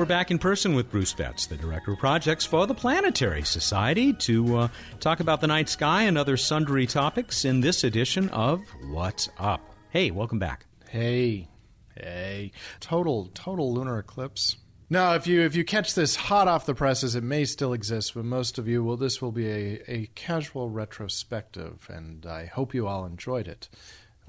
We're 0.00 0.06
back 0.06 0.30
in 0.30 0.38
person 0.38 0.74
with 0.74 0.90
Bruce 0.90 1.12
Betts, 1.12 1.44
the 1.44 1.58
Director 1.58 1.92
of 1.92 1.98
Projects 1.98 2.46
for 2.46 2.66
the 2.66 2.72
Planetary 2.72 3.42
Society, 3.42 4.14
to 4.14 4.56
uh, 4.56 4.68
talk 4.98 5.20
about 5.20 5.42
the 5.42 5.46
night 5.46 5.68
sky 5.68 6.04
and 6.04 6.16
other 6.16 6.38
sundry 6.38 6.86
topics 6.86 7.44
in 7.44 7.60
this 7.60 7.84
edition 7.84 8.30
of 8.30 8.62
What's 8.88 9.28
Up. 9.38 9.60
Hey, 9.90 10.10
welcome 10.10 10.38
back. 10.38 10.64
Hey, 10.88 11.48
hey. 11.94 12.52
Total, 12.80 13.26
total 13.34 13.74
lunar 13.74 13.98
eclipse. 13.98 14.56
Now, 14.88 15.16
if 15.16 15.26
you 15.26 15.42
if 15.42 15.54
you 15.54 15.64
catch 15.66 15.94
this 15.94 16.16
hot 16.16 16.48
off 16.48 16.64
the 16.64 16.74
presses, 16.74 17.14
it 17.14 17.22
may 17.22 17.44
still 17.44 17.74
exist, 17.74 18.14
but 18.14 18.24
most 18.24 18.56
of 18.56 18.66
you 18.66 18.82
will. 18.82 18.96
This 18.96 19.20
will 19.20 19.32
be 19.32 19.50
a, 19.50 19.82
a 19.86 20.06
casual 20.14 20.70
retrospective, 20.70 21.86
and 21.92 22.24
I 22.24 22.46
hope 22.46 22.72
you 22.72 22.86
all 22.86 23.04
enjoyed 23.04 23.48
it 23.48 23.68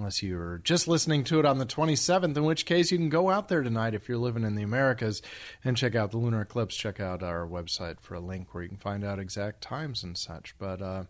unless 0.01 0.23
you're 0.23 0.57
just 0.63 0.87
listening 0.87 1.23
to 1.23 1.39
it 1.39 1.45
on 1.45 1.59
the 1.59 1.65
27th, 1.65 2.35
in 2.35 2.43
which 2.43 2.65
case 2.65 2.91
you 2.91 2.97
can 2.97 3.09
go 3.09 3.29
out 3.29 3.49
there 3.49 3.61
tonight 3.61 3.93
if 3.93 4.09
you're 4.09 4.17
living 4.17 4.43
in 4.43 4.55
the 4.55 4.63
Americas 4.63 5.21
and 5.63 5.77
check 5.77 5.93
out 5.93 6.09
the 6.09 6.17
lunar 6.17 6.41
eclipse. 6.41 6.75
Check 6.75 6.99
out 6.99 7.21
our 7.21 7.47
website 7.47 7.99
for 7.99 8.15
a 8.15 8.19
link 8.19 8.51
where 8.51 8.63
you 8.63 8.69
can 8.69 8.79
find 8.79 9.03
out 9.03 9.19
exact 9.19 9.61
times 9.61 10.01
and 10.01 10.17
such. 10.17 10.55
But 10.57 10.81
uh, 10.81 11.03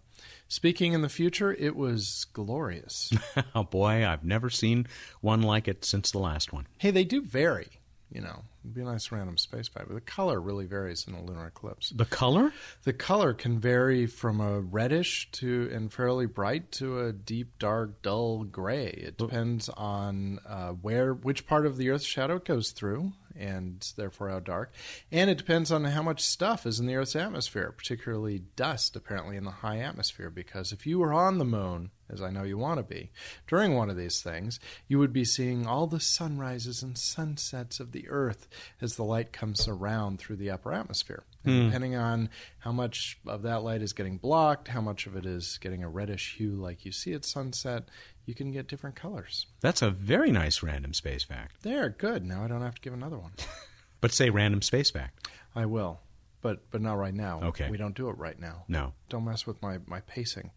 speaking 0.49 0.91
in 0.91 1.01
the 1.01 1.07
future, 1.07 1.53
it 1.53 1.77
was 1.77 2.25
glorious. 2.33 3.13
oh 3.55 3.63
boy, 3.63 4.05
I've 4.05 4.25
never 4.25 4.49
seen 4.49 4.87
one 5.21 5.41
like 5.41 5.69
it 5.69 5.85
since 5.85 6.11
the 6.11 6.19
last 6.19 6.51
one. 6.51 6.67
Hey, 6.77 6.91
they 6.91 7.05
do 7.05 7.21
vary 7.21 7.69
you 8.11 8.21
know, 8.21 8.43
it'd 8.63 8.73
be 8.73 8.81
a 8.81 8.85
nice 8.85 9.11
random 9.11 9.37
space 9.37 9.67
fight. 9.67 9.85
But 9.87 9.95
the 9.95 10.01
color 10.01 10.39
really 10.39 10.65
varies 10.65 11.07
in 11.07 11.13
a 11.13 11.23
lunar 11.23 11.47
eclipse. 11.47 11.89
The 11.89 12.05
color? 12.05 12.51
The 12.83 12.93
color 12.93 13.33
can 13.33 13.59
vary 13.59 14.05
from 14.05 14.41
a 14.41 14.59
reddish 14.59 15.29
to 15.33 15.69
and 15.73 15.91
fairly 15.91 16.25
bright 16.25 16.71
to 16.73 17.05
a 17.05 17.13
deep, 17.13 17.57
dark, 17.57 18.01
dull 18.01 18.43
gray. 18.43 18.87
It 18.87 19.17
depends 19.17 19.69
on 19.69 20.39
uh, 20.47 20.71
where, 20.71 21.13
which 21.13 21.47
part 21.47 21.65
of 21.65 21.77
the 21.77 21.89
Earth's 21.89 22.05
shadow 22.05 22.35
it 22.35 22.45
goes 22.45 22.71
through, 22.71 23.13
and 23.37 23.91
therefore 23.97 24.29
how 24.29 24.39
dark. 24.39 24.73
And 25.11 25.29
it 25.29 25.37
depends 25.37 25.71
on 25.71 25.83
how 25.83 26.03
much 26.03 26.21
stuff 26.21 26.65
is 26.65 26.79
in 26.79 26.85
the 26.85 26.95
Earth's 26.95 27.15
atmosphere, 27.15 27.73
particularly 27.75 28.43
dust, 28.55 28.95
apparently, 28.95 29.37
in 29.37 29.45
the 29.45 29.51
high 29.51 29.79
atmosphere. 29.79 30.29
Because 30.29 30.71
if 30.71 30.85
you 30.85 30.99
were 30.99 31.13
on 31.13 31.37
the 31.37 31.45
moon, 31.45 31.91
as 32.09 32.21
I 32.21 32.29
know 32.29 32.43
you 32.43 32.57
want 32.57 32.79
to 32.79 32.83
be, 32.83 33.11
during 33.47 33.75
one 33.75 33.89
of 33.89 33.97
these 33.97 34.21
things, 34.21 34.59
you 34.87 34.99
would 34.99 35.13
be 35.13 35.25
seeing 35.25 35.65
all 35.65 35.87
the 35.87 35.99
sunrises 35.99 36.83
and 36.83 36.97
sunsets 36.97 37.79
of 37.79 37.91
the 37.91 38.09
Earth 38.09 38.47
as 38.81 38.95
the 38.95 39.03
light 39.03 39.31
comes 39.31 39.67
around 39.67 40.19
through 40.19 40.35
the 40.35 40.49
upper 40.49 40.73
atmosphere. 40.73 41.23
Mm. 41.45 41.65
Depending 41.65 41.95
on 41.95 42.29
how 42.59 42.71
much 42.71 43.17
of 43.25 43.41
that 43.43 43.63
light 43.63 43.81
is 43.81 43.93
getting 43.93 44.17
blocked, 44.17 44.67
how 44.67 44.81
much 44.81 45.07
of 45.07 45.15
it 45.15 45.25
is 45.25 45.57
getting 45.59 45.83
a 45.83 45.89
reddish 45.89 46.35
hue 46.35 46.51
like 46.51 46.85
you 46.85 46.91
see 46.91 47.13
at 47.13 47.25
sunset, 47.25 47.85
you 48.31 48.35
can 48.35 48.53
get 48.53 48.65
different 48.65 48.95
colors. 48.95 49.45
That's 49.59 49.81
a 49.81 49.91
very 49.91 50.31
nice 50.31 50.63
random 50.63 50.93
space 50.93 51.21
fact. 51.21 51.63
There, 51.63 51.89
good. 51.89 52.25
Now 52.25 52.45
I 52.45 52.47
don't 52.47 52.61
have 52.61 52.75
to 52.75 52.81
give 52.81 52.93
another 52.93 53.17
one. 53.17 53.33
but 53.99 54.13
say 54.13 54.29
random 54.29 54.61
space 54.61 54.89
fact. 54.89 55.27
I 55.53 55.65
will. 55.65 55.99
But 56.41 56.71
but 56.71 56.81
not 56.81 56.93
right 56.93 57.13
now. 57.13 57.41
Okay. 57.43 57.69
We 57.69 57.75
don't 57.75 57.93
do 57.93 58.07
it 58.07 58.17
right 58.17 58.39
now. 58.39 58.63
No. 58.69 58.93
Don't 59.09 59.25
mess 59.25 59.45
with 59.45 59.61
my, 59.61 59.79
my 59.85 59.99
pacing. 59.99 60.51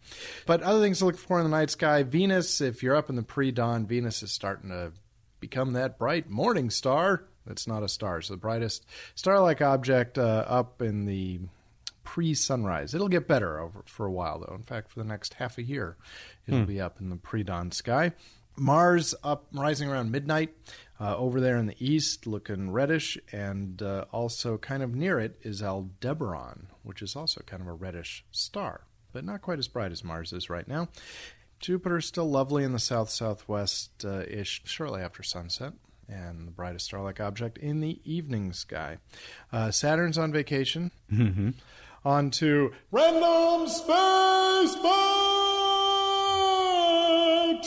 But 0.47 0.63
other 0.63 0.81
things 0.81 1.01
to 1.01 1.07
look 1.07 1.19
for 1.19 1.39
in 1.39 1.45
the 1.45 1.51
night 1.51 1.71
sky. 1.71 2.05
Venus, 2.05 2.61
if 2.61 2.81
you're 2.81 2.95
up 2.95 3.11
in 3.11 3.17
the 3.17 3.25
pre 3.25 3.51
dawn, 3.51 3.89
Venus 3.89 4.23
is 4.23 4.31
starting 4.31 4.71
to 4.71 4.93
become 5.41 5.73
that 5.73 5.99
bright 5.99 6.31
morning 6.31 6.71
star. 6.71 7.25
It's 7.45 7.67
not 7.67 7.83
a 7.83 7.89
star. 7.89 8.19
It's 8.19 8.29
the 8.29 8.37
brightest 8.37 8.87
star 9.17 9.41
like 9.41 9.61
object 9.61 10.17
uh, 10.17 10.45
up 10.47 10.81
in 10.81 11.07
the 11.07 11.41
pre 12.05 12.35
sunrise. 12.35 12.95
It'll 12.95 13.09
get 13.09 13.27
better 13.27 13.59
over 13.59 13.83
for 13.87 14.07
a 14.07 14.13
while 14.13 14.39
though. 14.39 14.55
In 14.55 14.63
fact, 14.63 14.91
for 14.91 15.01
the 15.01 15.05
next 15.05 15.35
half 15.35 15.59
a 15.59 15.63
year, 15.63 15.97
it'll 16.47 16.61
hmm. 16.61 16.67
be 16.67 16.81
up 16.81 17.01
in 17.01 17.11
the 17.11 17.17
pre 17.17 17.43
dawn 17.43 17.73
sky. 17.73 18.13
Mars 18.57 19.17
up 19.25 19.47
rising 19.53 19.89
around 19.89 20.13
midnight 20.13 20.55
uh, 21.01 21.17
over 21.17 21.41
there 21.41 21.57
in 21.57 21.67
the 21.67 21.85
east, 21.85 22.25
looking 22.25 22.71
reddish, 22.71 23.19
and 23.33 23.83
uh, 23.83 24.05
also 24.13 24.57
kind 24.59 24.83
of 24.83 24.95
near 24.95 25.19
it 25.19 25.37
is 25.43 25.61
Aldebaran, 25.61 26.69
which 26.85 27.03
is 27.03 27.17
also 27.17 27.41
kind 27.47 27.63
of 27.63 27.69
a 27.69 27.73
reddish 27.73 28.25
star, 28.31 28.83
but 29.13 29.25
not 29.25 29.43
quite 29.43 29.59
as 29.59 29.67
bright 29.67 29.91
as 29.91 30.05
Mars 30.05 30.33
is 30.33 30.49
right 30.49 30.69
now. 30.69 30.89
Jupiter 31.59 32.01
still 32.01 32.31
lovely 32.31 32.63
in 32.63 32.73
the 32.73 32.79
south 32.79 33.11
southwest 33.11 34.05
uh, 34.05 34.23
ish 34.29 34.63
shortly 34.65 35.01
after 35.01 35.23
sunset 35.23 35.73
and 36.09 36.47
the 36.47 36.53
brightest 36.53 36.85
star-like 36.85 37.19
object 37.19 37.59
in 37.59 37.81
the 37.81 37.99
evening 38.05 38.53
sky. 38.53 38.99
Uh, 39.51 39.71
Saturn's 39.71 40.19
on 40.19 40.31
vacation. 40.31 40.91
Mm-hmm 41.11 41.51
on 42.05 42.31
to 42.31 42.73
Random 42.91 43.69
Space 43.69 44.75
Fact! 44.75 44.85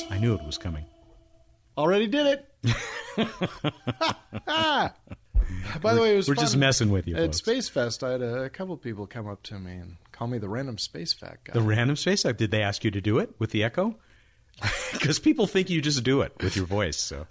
I 0.10 0.18
knew 0.20 0.36
it 0.36 0.46
was 0.46 0.58
coming. 0.58 0.86
Already 1.78 2.08
did 2.08 2.28
it. 2.28 2.46
By 5.82 5.94
the 5.94 6.02
way, 6.02 6.14
it 6.14 6.18
was 6.18 6.28
we're 6.28 6.36
fun. 6.36 6.44
just 6.44 6.58
messing 6.58 6.92
with 6.92 7.08
you. 7.08 7.16
At 7.16 7.22
folks. 7.22 7.38
Space 7.38 7.70
Fest, 7.70 8.04
I 8.04 8.12
had 8.12 8.22
a, 8.22 8.44
a, 8.44 8.50
couple 8.50 8.76
people 8.78 9.08
come 9.08 9.28
up 9.28 9.44
to 9.44 9.60
me 9.60 9.74
and 9.74 9.98
call 10.12 10.28
me 10.28 10.38
the 10.38 10.50
random 10.50 10.78
space 10.78 11.14
fact 11.14 11.46
guy. 11.46 11.54
The 11.54 11.62
random 11.62 11.96
space 11.96 12.24
fact. 12.24 12.38
Did 12.38 12.52
they 12.52 12.62
ask 12.62 12.84
you 12.84 12.92
to 12.92 13.02
do 13.02 13.20
it 13.20 13.34
with 13.40 13.52
the 13.52 13.64
Echo? 13.64 13.96
Because 14.94 15.20
people 15.20 15.46
think 15.46 15.70
you 15.70 15.82
just 15.82 16.04
do 16.04 16.22
it 16.22 16.34
with 16.42 16.56
your 16.56 16.66
voice. 16.66 16.98
So, 16.98 17.28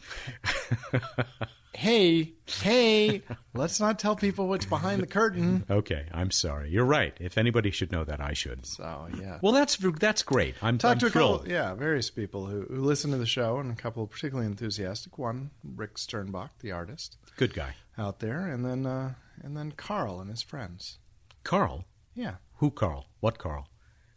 hey, 1.77 2.33
hey, 2.47 3.23
let's 3.55 3.79
not 3.79 3.99
tell 3.99 4.17
people 4.17 4.49
what's 4.49 4.67
behind 4.67 5.03
the 5.03 5.07
curtain. 5.07 5.65
okay, 5.71 6.07
I'm 6.13 6.31
sorry. 6.31 6.71
You're 6.71 6.85
right. 6.85 7.17
If 7.21 7.37
anybody 7.39 7.71
should 7.71 7.93
know 7.93 8.05
that, 8.05 8.21
I 8.21 8.33
should. 8.33 8.65
So 8.67 9.09
yeah. 9.21 9.39
Well, 9.43 9.53
that's 9.53 9.77
that's 10.01 10.23
great. 10.23 10.55
I'm, 10.63 10.79
Talked 10.79 11.01
to 11.01 11.07
a 11.07 11.11
thrilled. 11.11 11.41
couple, 11.41 11.53
yeah, 11.53 11.75
various 11.75 12.11
people 12.11 12.47
who, 12.47 12.63
who 12.63 12.81
listen 12.83 13.11
to 13.11 13.19
the 13.19 13.27
show, 13.27 13.59
and 13.59 13.71
a 13.71 13.75
couple 13.75 14.07
particularly 14.07 14.47
enthusiastic. 14.47 15.19
One, 15.19 15.51
Rick 15.63 15.97
Sternbach, 15.97 16.51
the 16.61 16.73
artist, 16.73 17.19
Good 17.37 17.55
guy, 17.55 17.75
out 17.99 18.21
there, 18.21 18.47
and 18.47 18.65
then 18.65 18.87
uh, 18.87 19.15
and 19.43 19.57
then 19.57 19.73
Carl 19.73 20.21
and 20.21 20.31
his 20.31 20.43
friends. 20.43 20.99
Carl. 21.45 21.85
Yeah, 22.15 22.37
Who 22.57 22.71
Carl? 22.71 23.07
What 23.21 23.39
Carl? 23.39 23.69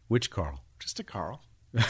Which 0.08 0.32
Carl? 0.32 0.64
just 0.80 1.00
a 1.00 1.04
Carl. 1.04 1.44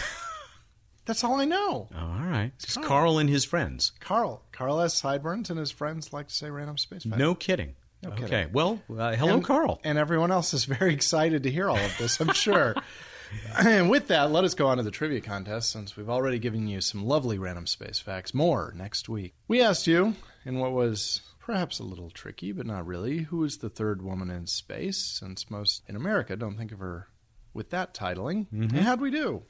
That's 1.10 1.24
all 1.24 1.40
I 1.40 1.46
know. 1.46 1.90
Oh, 1.92 1.98
all 1.98 2.28
right. 2.28 2.52
Just 2.60 2.84
Carl 2.84 3.18
and 3.18 3.28
his 3.28 3.44
friends. 3.44 3.94
Carl. 4.00 4.44
Carl 4.52 4.78
has 4.78 4.94
sideburns, 4.94 5.50
and 5.50 5.58
his 5.58 5.72
friends 5.72 6.14
like 6.14 6.28
to 6.28 6.36
say 6.36 6.52
random 6.52 6.78
space 6.78 7.02
facts. 7.02 7.18
No 7.18 7.34
kidding. 7.34 7.74
No 8.04 8.12
okay. 8.12 8.26
kidding. 8.26 8.54
Well, 8.54 8.80
uh, 8.96 9.16
hello, 9.16 9.34
and, 9.34 9.44
Carl. 9.44 9.80
And 9.84 9.98
everyone 9.98 10.30
else 10.32 10.54
is 10.54 10.66
very 10.66 10.94
excited 10.94 11.42
to 11.42 11.50
hear 11.50 11.68
all 11.68 11.80
of 11.80 11.98
this, 11.98 12.22
I'm 12.22 12.32
sure. 12.34 12.76
and 13.58 13.90
with 13.90 14.10
that, 14.10 14.30
let 14.30 14.44
us 14.44 14.54
go 14.54 14.68
on 14.68 14.78
to 14.78 14.84
the 14.84 14.92
trivia 14.92 15.20
contest 15.20 15.72
since 15.72 15.98
we've 15.98 16.12
already 16.12 16.38
given 16.38 16.68
you 16.68 16.80
some 16.80 17.04
lovely 17.04 17.40
random 17.40 17.66
space 17.66 17.98
facts. 17.98 18.36
More 18.36 18.72
next 18.78 19.10
week. 19.10 19.34
We 19.48 19.64
asked 19.64 19.88
you, 19.88 20.14
in 20.46 20.60
what 20.60 20.74
was 20.74 21.22
perhaps 21.40 21.80
a 21.80 21.84
little 21.84 22.12
tricky, 22.12 22.52
but 22.52 22.68
not 22.68 22.86
really, 22.86 23.24
who 23.24 23.44
is 23.44 23.58
the 23.58 23.70
third 23.72 24.04
woman 24.04 24.30
in 24.30 24.46
space, 24.46 24.98
since 24.98 25.50
most 25.50 25.82
in 25.88 25.96
America 25.96 26.36
don't 26.36 26.56
think 26.56 26.72
of 26.72 26.78
her 26.78 27.08
with 27.54 27.70
that 27.72 27.94
titling. 27.94 28.48
And 28.52 28.72
how'd 28.72 29.02
we 29.02 29.12
do? 29.12 29.44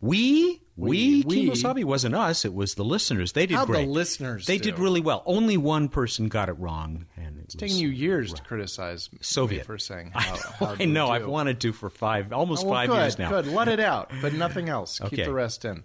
We, 0.00 0.60
we, 0.76 1.22
We- 1.22 1.24
we- 1.26 1.48
Kemosabe 1.48 1.84
wasn't 1.84 2.14
us. 2.14 2.44
It 2.44 2.52
was 2.52 2.74
the 2.74 2.84
listeners. 2.84 3.32
They 3.32 3.46
did 3.46 3.54
How'd 3.54 3.68
the 3.68 3.86
listeners 3.86 4.44
They 4.44 4.58
do? 4.58 4.72
did 4.72 4.78
really 4.78 5.00
well. 5.00 5.22
Only 5.24 5.56
one 5.56 5.88
person 5.88 6.28
got 6.28 6.50
it 6.50 6.54
wrong, 6.58 7.06
and 7.16 7.38
it 7.38 7.44
It's 7.44 7.54
taking 7.54 7.78
you 7.78 7.88
years 7.88 8.34
to 8.34 8.42
criticize 8.42 9.10
me 9.12 9.18
Soviet 9.22 9.64
for 9.64 9.78
saying 9.78 10.10
how, 10.14 10.36
how 10.36 10.76
I 10.78 10.84
know. 10.84 11.08
I've 11.08 11.26
wanted 11.26 11.60
to 11.60 11.72
for 11.72 11.88
five, 11.88 12.34
almost 12.34 12.64
Oh, 12.64 12.68
well, 12.68 12.74
five 12.80 12.88
good, 12.90 12.96
years 12.96 13.18
now. 13.18 13.30
Good, 13.30 13.46
let 13.46 13.68
it 13.68 13.80
out, 13.80 14.10
but 14.20 14.34
nothing 14.44 14.68
else. 14.68 15.00
Okay. 15.00 15.16
Keep 15.16 15.24
the 15.26 15.32
rest 15.32 15.64
in. 15.64 15.84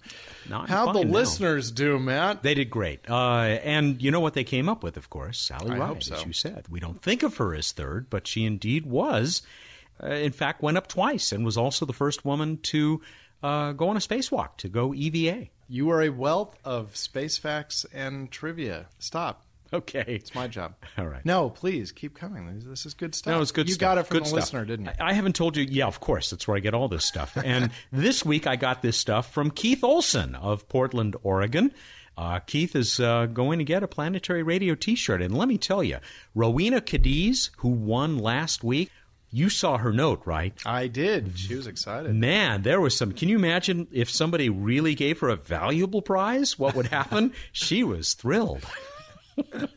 No, 0.50 0.66
How'd 0.68 0.96
the 0.96 1.06
now. 1.06 1.12
listeners 1.14 1.72
do, 1.72 1.98
Matt? 1.98 2.44
They 2.44 2.56
did 2.56 2.70
great. 2.70 3.10
Uh, 3.10 3.42
and 3.64 4.02
you 4.02 4.12
know 4.12 4.20
what 4.20 4.34
they 4.34 4.44
came 4.44 4.68
up 4.68 4.84
with, 4.84 4.98
of 4.98 5.10
course? 5.10 5.40
Sally 5.40 5.80
Ride, 5.80 6.04
so. 6.04 6.16
as 6.16 6.26
you 6.26 6.34
said. 6.34 6.66
We 6.70 6.82
don't 6.82 7.02
think 7.02 7.24
of 7.24 7.38
her 7.38 7.56
as 7.56 7.72
third, 7.72 8.10
but 8.10 8.28
she 8.28 8.44
indeed 8.44 8.86
was. 8.86 9.44
Uh, 10.04 10.08
in 10.08 10.32
fact, 10.32 10.62
went 10.62 10.78
up 10.78 10.88
twice 10.88 11.32
and 11.32 11.44
was 11.46 11.58
also 11.58 11.86
the 11.86 11.94
first 11.94 12.24
woman 12.26 12.58
to 12.64 13.02
uh, 13.44 13.72
go 13.74 13.90
on 13.90 13.96
a 13.98 14.00
spacewalk, 14.00 14.58
to 14.58 14.70
go 14.70 14.94
EVA. 14.94 15.48
You 15.68 15.90
are 15.92 16.02
a 16.02 16.10
wealth 16.10 16.58
of 16.66 16.96
space 16.96 17.38
facts 17.38 17.86
and 17.94 18.32
trivia. 18.32 18.88
Stop. 19.00 19.46
Okay. 19.72 20.04
It's 20.08 20.34
my 20.34 20.48
job. 20.48 20.74
All 20.98 21.06
right. 21.08 21.24
No, 21.24 21.52
please 21.52 21.92
keep 21.92 22.16
coming. 22.16 22.52
This- 22.56 22.64
This 22.66 22.86
is 22.88 22.94
good 22.96 23.14
stuff. 23.14 23.32
No, 23.32 23.42
it's 23.42 23.52
good 23.52 23.68
you 23.68 23.76
stuff. 23.76 23.82
got 23.82 23.98
it 24.00 24.08
from 24.08 24.16
Good 24.18 24.24
the 24.24 24.30
stuff. 24.30 24.40
listener, 24.40 24.66
didn't 24.66 24.86
you? 24.88 24.92
I 25.00 25.10
I 25.10 25.14
haven't 25.14 25.36
told 25.36 25.56
you. 25.58 25.64
Yeah, 25.70 25.86
of 25.86 26.00
course. 26.00 26.32
That's 26.32 26.48
where 26.48 26.58
I 26.58 26.60
get 26.60 26.74
all 26.74 26.88
this 26.88 27.06
stuff. 27.06 27.38
And 27.46 27.70
this 27.92 28.26
week 28.26 28.48
I 28.48 28.56
got 28.56 28.82
this 28.82 28.98
stuff 28.98 29.32
from 29.32 29.52
Keith 29.52 29.84
Olson 29.84 30.34
of 30.34 30.68
Portland, 30.70 31.16
Oregon. 31.22 31.72
Uh, 32.18 32.40
Keith 32.40 32.76
is 32.76 33.00
uh, 33.00 33.28
going 33.28 33.60
to 33.60 33.64
get 33.64 33.84
a 33.84 33.88
Planetary 33.88 34.42
Radio 34.44 34.74
t 34.76 34.96
shirt. 34.96 35.22
And 35.22 35.38
let 35.38 35.48
me 35.48 35.58
tell 35.60 35.84
you, 35.84 36.00
Rowena 36.36 36.82
Cadiz, 36.82 37.52
who 37.58 37.70
won 37.70 38.18
last 38.18 38.64
week, 38.64 38.90
you 39.32 39.50
saw 39.50 39.78
her 39.78 39.92
note, 39.94 40.22
right? 40.26 40.54
I 40.66 40.88
did. 40.88 41.38
She 41.38 41.56
was 41.56 41.68
excited. 41.68 42.16
Man, 42.16 42.64
there 42.64 42.82
was 42.82 42.96
some. 42.96 43.12
Can 43.12 43.30
you 43.30 43.36
imagine 43.38 43.88
if 43.92 44.10
somebody 44.10 44.50
really 44.50 44.96
gave 44.96 45.20
her 45.20 45.30
a 45.30 45.36
valuable 45.36 46.02
prize? 46.02 46.58
What 46.58 46.76
would 46.76 46.88
happen? 46.88 47.34
she 47.52 47.84
was 47.84 48.14
thrilled. 48.14 48.66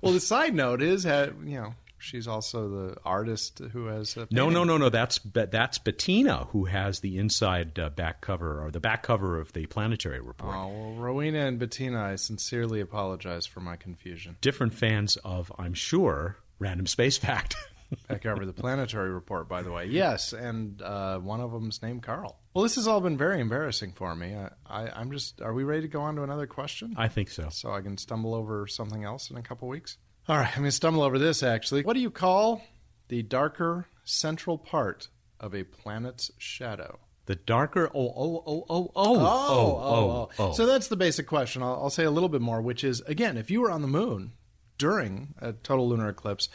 Well, 0.00 0.12
the 0.12 0.20
side 0.20 0.54
note 0.54 0.82
is, 0.82 1.04
you 1.04 1.34
know, 1.44 1.74
she's 1.98 2.26
also 2.26 2.68
the 2.68 2.96
artist 3.04 3.60
who 3.72 3.86
has. 3.86 4.16
A 4.16 4.26
No, 4.30 4.50
no, 4.50 4.64
no, 4.64 4.76
no. 4.76 4.88
That's 4.88 5.20
that's 5.32 5.78
Bettina 5.78 6.44
who 6.50 6.64
has 6.66 7.00
the 7.00 7.18
inside 7.18 7.78
uh, 7.78 7.90
back 7.90 8.20
cover 8.20 8.64
or 8.64 8.70
the 8.70 8.80
back 8.80 9.02
cover 9.02 9.38
of 9.38 9.52
the 9.52 9.66
Planetary 9.66 10.20
Report. 10.20 10.54
Oh, 10.54 10.68
well, 10.68 10.92
Rowena 10.94 11.46
and 11.46 11.58
Bettina, 11.58 12.02
I 12.02 12.16
sincerely 12.16 12.80
apologize 12.80 13.46
for 13.46 13.60
my 13.60 13.76
confusion. 13.76 14.36
Different 14.40 14.74
fans 14.74 15.16
of, 15.24 15.52
I'm 15.58 15.74
sure, 15.74 16.36
Random 16.58 16.86
Space 16.86 17.16
Fact. 17.18 17.54
Back 18.08 18.26
over 18.26 18.44
the 18.44 18.52
planetary 18.52 19.10
report, 19.10 19.48
by 19.48 19.62
the 19.62 19.72
way. 19.72 19.86
Yes, 19.86 20.32
and 20.32 20.80
uh, 20.82 21.18
one 21.18 21.40
of 21.40 21.52
them's 21.52 21.80
named 21.82 22.02
Carl. 22.02 22.38
Well, 22.52 22.62
this 22.62 22.74
has 22.74 22.86
all 22.86 23.00
been 23.00 23.16
very 23.16 23.40
embarrassing 23.40 23.92
for 23.92 24.14
me. 24.14 24.34
I, 24.34 24.50
I, 24.66 24.90
I'm 24.90 25.10
just. 25.10 25.40
Are 25.40 25.54
we 25.54 25.64
ready 25.64 25.82
to 25.82 25.88
go 25.88 26.02
on 26.02 26.16
to 26.16 26.22
another 26.22 26.46
question? 26.46 26.94
I 26.98 27.08
think 27.08 27.30
so. 27.30 27.48
so 27.50 27.70
I 27.72 27.80
can 27.80 27.96
stumble 27.96 28.34
over 28.34 28.66
something 28.66 29.04
else 29.04 29.30
in 29.30 29.36
a 29.36 29.42
couple 29.42 29.68
weeks. 29.68 29.96
All 30.28 30.36
right, 30.36 30.48
I'm 30.48 30.58
going 30.58 30.64
to 30.66 30.72
stumble 30.72 31.02
over 31.02 31.18
this 31.18 31.42
actually. 31.42 31.82
What 31.82 31.94
do 31.94 32.00
you 32.00 32.10
call 32.10 32.62
the 33.08 33.22
darker 33.22 33.86
central 34.04 34.58
part 34.58 35.08
of 35.40 35.54
a 35.54 35.64
planet's 35.64 36.30
shadow? 36.36 36.98
The 37.24 37.36
darker. 37.36 37.90
Oh, 37.94 38.12
oh, 38.16 38.42
oh, 38.46 38.66
oh, 38.68 38.90
oh, 38.94 39.16
Oh, 39.20 39.76
oh, 39.80 40.28
oh. 40.38 40.52
So 40.52 40.66
that's 40.66 40.88
the 40.88 40.96
basic 40.96 41.26
question. 41.26 41.62
I'll, 41.62 41.74
I'll 41.84 41.90
say 41.90 42.04
a 42.04 42.10
little 42.10 42.28
bit 42.28 42.40
more, 42.40 42.60
which 42.60 42.84
is 42.84 43.00
again, 43.02 43.36
if 43.36 43.50
you 43.50 43.60
were 43.60 43.70
on 43.70 43.82
the 43.82 43.88
moon 43.88 44.32
during 44.78 45.34
a 45.40 45.52
total 45.52 45.88
lunar 45.88 46.08
eclipse, 46.08 46.48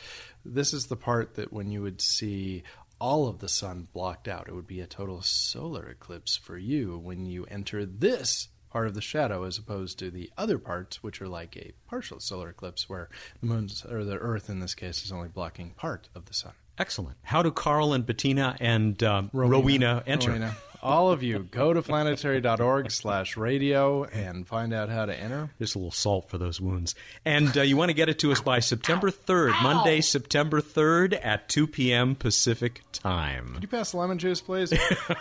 this 0.44 0.74
is 0.74 0.88
the 0.88 0.96
part 0.96 1.36
that 1.36 1.54
when 1.54 1.70
you 1.70 1.82
would 1.82 2.02
see 2.02 2.64
all 3.00 3.28
of 3.28 3.40
the 3.40 3.50
sun 3.50 3.88
blocked 3.94 4.28
out, 4.28 4.48
it 4.48 4.56
would 4.56 4.68
be 4.68 4.80
a 4.80 4.88
total 4.88 5.22
solar 5.22 5.88
eclipse 5.90 6.38
for 6.38 6.58
you 6.58 6.98
when 6.98 7.26
you 7.26 7.46
enter 7.46 7.86
this 7.86 8.48
part 8.72 8.88
of 8.88 8.96
the 8.96 9.02
shadow 9.02 9.44
as 9.44 9.58
opposed 9.58 10.00
to 10.00 10.10
the 10.10 10.32
other 10.38 10.58
parts 10.58 11.04
which 11.04 11.22
are 11.22 11.28
like 11.28 11.56
a 11.56 11.74
partial 11.88 12.20
solar 12.20 12.50
eclipse 12.50 12.90
where 12.90 13.08
the 13.40 13.46
moon's 13.46 13.86
or 13.86 14.04
the 14.04 14.18
earth 14.18 14.50
in 14.50 14.60
this 14.62 14.74
case 14.74 15.06
is 15.06 15.12
only 15.12 15.28
blocking 15.28 15.72
part 15.76 16.10
of 16.16 16.26
the 16.26 16.34
sun 16.34 16.54
Excellent. 16.78 17.18
How 17.22 17.44
do 17.44 17.52
Carl 17.52 17.94
and 17.94 18.06
Bettina 18.06 18.56
and 18.60 19.02
um, 19.04 19.30
Rowena, 19.32 20.04
enter? 20.08 20.30
Rowena. 20.30 20.56
All 20.84 21.10
of 21.10 21.24
you, 21.24 21.40
go 21.40 21.72
to 21.72 21.82
planetary.org 21.82 22.92
slash 22.92 23.38
radio 23.38 24.04
and 24.04 24.46
find 24.46 24.74
out 24.74 24.90
how 24.90 25.06
to 25.06 25.18
enter. 25.18 25.50
Just 25.58 25.76
a 25.76 25.78
little 25.78 25.92
salt 25.92 26.30
for 26.30 26.38
those 26.38 26.60
wounds. 26.60 26.94
And 27.24 27.58
uh, 27.58 27.62
you 27.62 27.78
want 27.78 27.88
to 27.88 27.94
get 27.94 28.10
it 28.10 28.20
to 28.20 28.34
us 28.34 28.42
by 28.42 28.60
September 28.60 29.10
3rd, 29.10 29.64
Monday, 29.64 30.02
September 30.02 30.60
3rd 30.60 31.18
at 31.24 31.48
2 31.48 31.68
p.m. 31.68 32.16
Pacific 32.16 32.82
time. 32.92 33.54
Could 33.54 33.64
you 33.64 33.70
pass 33.70 33.92
the 33.92 33.98
lemon 33.98 34.18
juice, 34.18 34.42
please? 34.42 34.74
All 35.10 35.16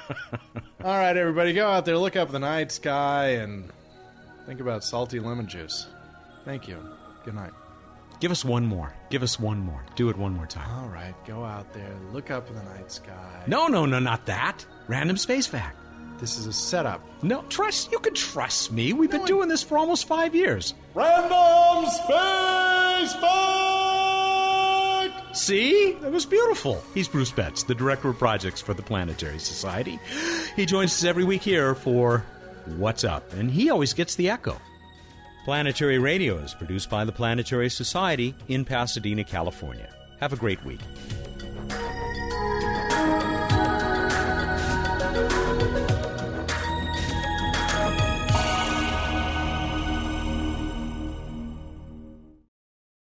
right, 0.99 1.17
everybody, 1.17 1.53
go 1.53 1.69
out 1.69 1.85
there, 1.85 1.97
look 1.97 2.17
up 2.17 2.33
the 2.33 2.41
night 2.41 2.73
sky, 2.73 3.29
and 3.35 3.71
think 4.47 4.59
about 4.59 4.83
salty 4.83 5.21
lemon 5.21 5.47
juice. 5.47 5.87
Thank 6.45 6.67
you. 6.67 6.77
Good 7.25 7.37
night. 7.37 7.53
Give 8.23 8.31
us 8.31 8.45
one 8.45 8.65
more. 8.65 8.95
Give 9.11 9.25
us 9.25 9.41
one 9.41 9.59
more. 9.59 9.85
Do 9.97 10.09
it 10.09 10.17
one 10.17 10.33
more 10.33 10.47
time. 10.47 10.71
All 10.79 10.87
right, 10.89 11.13
go 11.27 11.45
out 11.45 11.73
there, 11.73 11.93
look 12.13 12.31
up 12.31 12.49
in 12.49 12.55
the 12.55 12.63
night 12.63 12.93
sky. 12.93 13.43
No, 13.49 13.67
no, 13.67 13.85
no, 13.85 13.99
not 13.99 14.27
that. 14.27 14.65
Random 14.87 15.17
space 15.17 15.49
fact. 15.49 15.77
This 16.21 16.39
is 16.39 16.47
a 16.47 16.53
setup. 16.53 17.05
No, 17.25 17.43
trust. 17.49 17.91
You 17.91 17.99
can 17.99 18.15
trust 18.15 18.71
me. 18.71 18.93
We've 18.93 19.11
been 19.11 19.25
doing 19.25 19.49
this 19.49 19.65
for 19.65 19.77
almost 19.77 20.07
five 20.07 20.37
years. 20.37 20.73
Random 20.95 21.85
Space 21.91 23.13
Fact! 23.15 23.27
See? 25.37 25.95
That 25.95 26.13
was 26.13 26.25
beautiful. 26.25 26.81
He's 26.95 27.09
Bruce 27.09 27.33
Betts, 27.33 27.65
the 27.65 27.75
Director 27.75 28.11
of 28.11 28.19
Projects 28.19 28.61
for 28.61 28.73
the 28.73 28.83
Planetary 28.83 29.41
Society. 29.41 29.99
He 30.55 30.65
joins 30.65 30.93
us 30.93 31.03
every 31.03 31.25
week 31.25 31.43
here 31.43 31.75
for 31.75 32.25
What's 32.67 33.03
Up, 33.03 33.33
and 33.33 33.51
he 33.51 33.69
always 33.69 33.93
gets 33.93 34.15
the 34.15 34.31
echo. 34.31 34.61
Planetary 35.45 35.99
Radio 35.99 36.39
is 36.39 36.55
produced 36.55 36.89
by 36.89 37.05
the 37.05 37.11
Planetary 37.11 37.69
Society 37.69 38.33
in 38.47 38.65
Pasadena, 38.65 39.25
California. 39.25 39.93
Have 40.21 40.33
a 40.33 40.37
great 40.37 40.65
week. 40.65 40.79